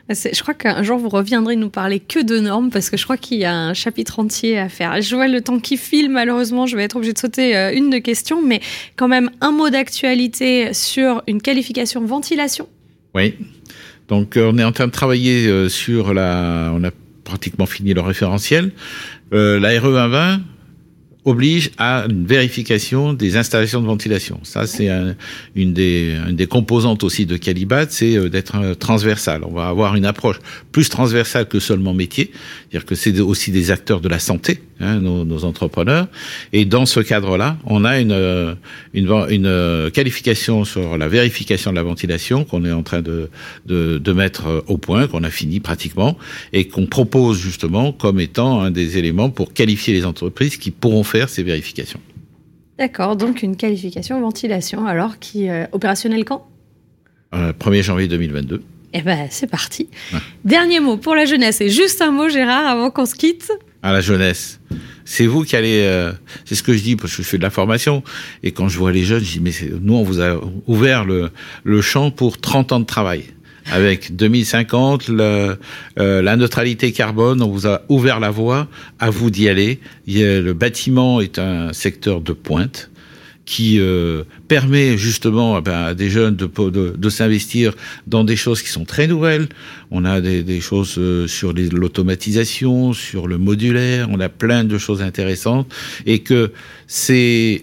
Je 0.09 0.40
crois 0.40 0.55
qu'un 0.55 0.85
jour 0.85 0.99
vous 0.99 1.09
reviendrez 1.09 1.57
nous 1.57 1.69
parler 1.69 1.99
que 1.99 2.23
de 2.23 2.38
normes 2.38 2.71
parce 2.71 2.90
que 2.90 2.97
je 2.97 3.02
crois 3.02 3.16
qu'il 3.16 3.38
y 3.38 3.45
a 3.45 3.52
un 3.52 3.75
chapitre 3.75 4.21
entier 4.21 4.57
à 4.57 4.69
faire. 4.69 5.00
Je 5.02 5.16
vois 5.16 5.26
le 5.26 5.40
temps 5.40 5.59
qui 5.59 5.76
file, 5.76 6.11
malheureusement, 6.11 6.66
je 6.66 6.76
vais 6.76 6.85
être 6.85 6.95
obligée 6.95 7.12
de 7.12 7.19
sauter 7.19 7.57
euh, 7.57 7.75
une 7.75 7.90
de 7.90 7.99
questions, 7.99 8.40
mais 8.40 8.61
quand 8.95 9.09
même 9.09 9.31
un 9.40 9.50
mot 9.50 9.69
d'actualité 9.69 10.73
sur 10.73 11.23
une 11.26 11.43
qualification 11.43 12.05
ventilation. 12.05 12.69
Oui. 13.14 13.35
Donc 14.09 14.37
euh, 14.37 14.51
on 14.53 14.59
est 14.59 14.65
en 14.65 14.73
train 14.73 14.87
de 14.87 14.93
travailler 14.93 15.47
euh, 15.47 15.69
sur 15.69 16.15
la, 16.15 16.73
on 16.75 16.85
a 16.85 16.91
pratiquement 17.25 17.67
fini 17.67 17.95
le 17.95 18.01
référentiel. 18.01 18.73
Euh, 19.33 19.59
la 19.59 19.71
RE 19.81 19.93
120 19.93 20.41
oblige 21.27 21.73
à 21.77 22.07
une 22.09 22.25
vérification 22.25 23.13
des 23.13 23.37
installations 23.37 23.81
de 23.81 23.87
ventilation. 23.87 24.39
Ça, 24.45 24.67
c'est 24.69 24.89
une, 25.57 25.73
des, 25.75 26.17
une 26.29 26.37
des 26.37 26.47
composantes 26.47 27.03
aussi 27.03 27.27
de 27.27 27.37
Calibat, 27.37 27.87
c'est 27.91 28.17
euh, 28.17 28.29
d'être 28.29 28.75
transversal. 28.75 29.43
On 29.45 29.53
va 29.53 29.67
avoir 29.67 29.97
une 29.97 30.07
approche 30.07 30.39
plus 30.71 30.89
transversale 30.89 31.49
que 31.49 31.59
seulement 31.59 31.95
métier, 31.95 32.31
c'est-à-dire 32.33 32.87
que 32.87 32.95
c'est 32.95 33.19
aussi 33.21 33.51
des 33.51 33.73
acteurs 33.73 34.01
de 34.01 34.09
la 34.09 34.21
santé, 34.21 34.61
hein, 34.80 35.00
nos, 35.00 35.25
nos, 35.25 35.45
entrepreneurs. 35.45 36.09
Et 36.52 36.64
dans 36.64 36.87
ce 36.87 37.00
cadre-là, 37.00 37.56
on 37.64 37.85
a 37.85 38.00
une, 38.00 38.12
euh, 38.12 38.54
une, 38.94 39.11
une, 39.31 39.90
qualification 39.90 40.64
sur 40.64 40.98
la 40.98 41.09
vérification 41.09 41.70
de 41.70 41.77
la 41.77 41.83
ventilation 41.83 42.44
qu'on 42.44 42.64
est 42.64 42.72
en 42.72 42.83
train 42.83 43.03
de, 43.03 43.31
de, 43.66 43.98
de 43.98 44.12
mettre 44.12 44.64
au 44.66 44.79
point, 44.79 45.07
qu'on 45.07 45.24
a 45.24 45.31
fini 45.31 45.61
pratiquement, 45.61 46.16
et 46.53 46.68
qu'on 46.68 46.87
propose 46.87 47.38
justement 47.38 47.92
comme 47.92 48.20
étant 48.20 48.61
un 48.61 48.70
des 48.70 48.98
éléments 48.98 49.31
pour 49.31 49.53
qualifier 49.53 49.94
les 49.94 50.05
entreprises 50.05 50.57
qui 50.57 50.70
pourront 50.70 51.05
faire 51.05 51.29
ces 51.29 51.42
vérifications. 51.42 52.01
D'accord, 52.79 53.16
donc 53.16 53.42
une 53.42 53.57
qualification 53.57 54.20
ventilation, 54.20 54.87
alors 54.87 55.18
qui 55.18 55.44
est 55.44 55.51
euh, 55.51 55.66
opérationnelle 55.72 56.24
quand? 56.24 56.46
1er 57.33 57.79
euh, 57.79 57.83
janvier 57.83 58.09
2022. 58.09 58.62
Eh 58.92 59.03
ben, 59.03 59.29
c'est 59.31 59.46
parti. 59.46 59.88
Dernier 60.44 60.81
mot 60.81 60.96
pour 60.96 61.14
la 61.14 61.24
jeunesse, 61.24 61.61
et 61.61 61.70
juste 61.70 62.03
un 62.03 62.11
mot, 62.11 62.29
Gérard, 62.29 62.66
avant 62.66 62.90
qu'on 62.90 63.07
se 63.07 63.14
quitte. 63.14 63.51
À 63.83 63.92
la 63.92 64.01
jeunesse. 64.01 64.61
C'est 65.07 65.27
vous 65.27 65.45
qui 65.45 65.57
allez. 65.57 65.83
Euh, 65.85 66.12
c'est 66.45 66.57
ce 66.57 66.62
que 66.62 66.75
je 66.75 66.83
dis 66.83 66.97
parce 66.97 67.16
que 67.16 67.23
je 67.23 67.29
fais 67.29 67.38
de 67.38 67.42
la 67.42 67.51
formation. 67.51 68.03
Et 68.42 68.53
quand 68.53 68.69
je 68.69 68.77
vois 68.77 68.92
les 68.92 69.05
jeunes, 69.05 69.25
je 69.25 69.38
dis 69.38 69.40
mais 69.40 69.53
nous 69.81 69.95
on 69.95 70.03
vous 70.03 70.21
a 70.21 70.38
ouvert 70.66 71.07
le, 71.07 71.31
champ 71.81 72.11
pour 72.11 72.38
30 72.38 72.73
ans 72.73 72.81
de 72.81 72.85
travail 72.85 73.25
avec 73.73 74.14
2050, 74.14 75.09
le, 75.09 75.59
euh, 75.99 76.23
la 76.23 76.37
neutralité 76.37 76.92
carbone, 76.92 77.42
on 77.42 77.49
vous 77.49 77.66
a 77.66 77.83
ouvert 77.88 78.21
la 78.21 78.31
voie, 78.31 78.69
à 79.01 79.11
vous 79.11 79.31
d'y 79.31 79.49
aller. 79.49 79.81
le 80.07 80.53
bâtiment 80.53 81.21
est 81.21 81.40
un 81.40 81.73
secteur 81.73 82.21
de 82.21 82.33
pointe 82.33 82.90
qui 83.46 83.78
euh, 83.78 84.24
permet 84.48 84.98
justement 84.98 85.59
eh 85.59 85.62
ben, 85.62 85.85
à 85.85 85.94
des 85.94 86.11
jeunes 86.11 86.35
de, 86.35 86.46
de, 86.46 86.94
de 86.96 87.09
s'investir 87.09 87.74
dans 88.06 88.24
des 88.24 88.37
choses 88.37 88.61
qui 88.61 88.68
sont 88.68 88.85
très 88.85 89.06
nouvelles. 89.06 89.48
On 89.92 90.04
a 90.04 90.20
des, 90.20 90.42
des 90.42 90.61
choses 90.61 90.96
euh, 90.98 91.28
sur 91.28 91.54
l'automatisation, 91.54 92.92
sur 92.92 93.28
le 93.28 93.38
modulaire, 93.38 94.09
on 94.11 94.18
a 94.18 94.28
plein 94.28 94.64
de 94.64 94.76
choses 94.78 95.00
intéressantes 95.00 95.72
et 96.06 96.18
que 96.18 96.52
c'est 96.88 97.62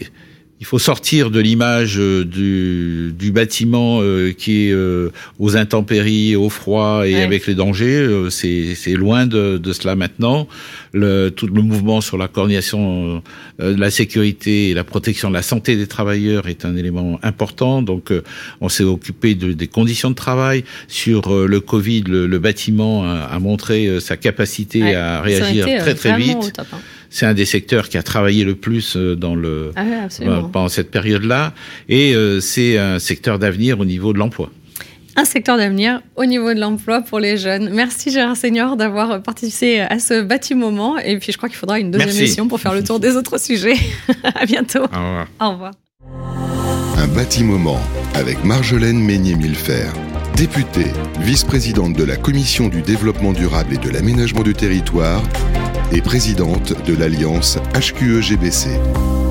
il 0.63 0.65
faut 0.65 0.80
sortir 0.80 1.30
de 1.30 1.41
l'image 1.41 1.99
euh, 1.99 2.23
du, 2.23 3.12
du, 3.19 3.34
bâtiment 3.34 3.99
euh, 4.02 4.32
qui 4.32 4.69
est 4.69 4.71
euh, 4.71 5.10
aux 5.38 5.58
intempéries, 5.58 6.38
au 6.38 6.47
froid 6.47 7.06
et 7.06 7.21
avec 7.21 7.47
les 7.47 7.54
dangers. 7.54 8.08
C'est 8.30 8.93
loin 8.93 9.26
de, 9.26 9.58
de, 9.58 9.73
cela 9.73 9.97
maintenant. 9.97 10.47
Le, 10.93 11.32
tout 11.32 11.47
le 11.47 11.62
mouvement 11.62 11.99
sur 11.99 12.17
la 12.17 12.30
coordination 12.30 13.21
de 13.60 13.76
la 13.76 13.91
sécurité 13.91 14.69
et 14.69 14.73
la 14.73 14.86
protection 14.86 15.28
de 15.28 15.34
la 15.34 15.41
santé 15.41 15.76
des 15.76 15.88
travailleurs 15.88 16.47
est 16.47 16.63
un 16.63 16.78
élément 16.78 17.19
important. 17.23 17.82
Donc, 17.82 18.13
on 18.62 18.69
s'est 18.69 18.86
occupé 18.86 19.36
de, 19.36 19.52
des 19.52 19.67
conditions 19.67 20.12
de 20.12 20.15
travail. 20.15 20.63
Sur 20.88 21.45
le 21.45 21.60
Covid, 21.60 22.04
le, 22.04 22.26
le 22.26 22.39
bâtiment 22.39 23.04
a, 23.04 23.23
a, 23.23 23.39
montré 23.39 23.99
sa 23.99 24.15
capacité 24.15 24.95
à 24.95 25.19
réagir 25.19 25.65
très 25.80 25.95
très 25.95 26.17
vite. 26.17 26.54
Hein 26.60 26.78
c'est 27.13 27.28
un 27.28 27.36
des 27.36 27.45
secteurs 27.45 27.89
qui 27.89 27.97
a 27.99 28.04
travaillé 28.04 28.43
le 28.43 28.56
plus 28.56 28.97
euh, 28.97 29.15
dans 29.15 29.36
le 29.36 29.71
ah 29.76 29.84
pendant 30.52 30.67
cette 30.67 30.89
période-là, 30.89 31.54
et 31.88 32.15
euh, 32.15 32.39
c'est 32.39 32.80
un 32.80 32.97
secteur 32.97 33.38
d'avenir 33.38 33.80
au 33.80 33.86
niveau 33.86 34.13
de 34.13 34.17
l'emploi. 34.17 34.49
Un 35.15 35.26
secteur 35.26 35.58
d'avenir 35.58 36.02
au 36.15 36.26
niveau 36.26 36.56
de 36.56 36.60
l'emploi 36.60 37.02
pour 37.02 37.19
les 37.19 37.38
jeunes. 37.38 37.69
Merci 37.71 38.10
Gérard 38.10 38.36
Seigneur 38.36 38.78
d'avoir 38.78 39.21
participé 39.21 39.82
à 39.82 39.99
ce 39.99 40.23
bâtiment. 40.23 40.97
Et 40.97 41.19
puis 41.19 41.32
je 41.32 41.38
crois 41.38 41.49
qu'il 41.49 41.58
faudra 41.60 41.80
une 41.80 41.91
deuxième 41.91 42.10
émission 42.10 42.47
pour 42.47 42.60
faire 42.60 42.73
le 42.73 42.84
tour 42.84 42.99
des 42.99 43.15
autres 43.15 43.39
sujets. 43.39 43.78
à 44.23 44.47
bientôt. 44.47 44.86
Au 44.86 44.86
revoir. 44.86 45.28
Au 45.39 45.52
revoir. 45.52 45.71
Un 46.97 47.08
bâtiment 47.10 47.80
avec 48.15 48.43
Marjolaine 48.43 48.99
Meignet-Millefer, 48.99 49.91
députée, 50.36 50.91
vice-présidente 51.19 51.93
de 51.93 52.04
la 52.04 52.17
Commission 52.17 52.69
du 52.69 52.82
développement 52.82 53.34
durable 53.34 53.76
et 53.76 53.78
de 53.78 53.91
l'aménagement 53.91 54.41
du 54.41 54.56
territoire 54.56 55.21
et 55.93 56.01
présidente 56.01 56.73
de 56.86 56.95
l'alliance 56.95 57.58
HQE-GBC. 57.73 59.22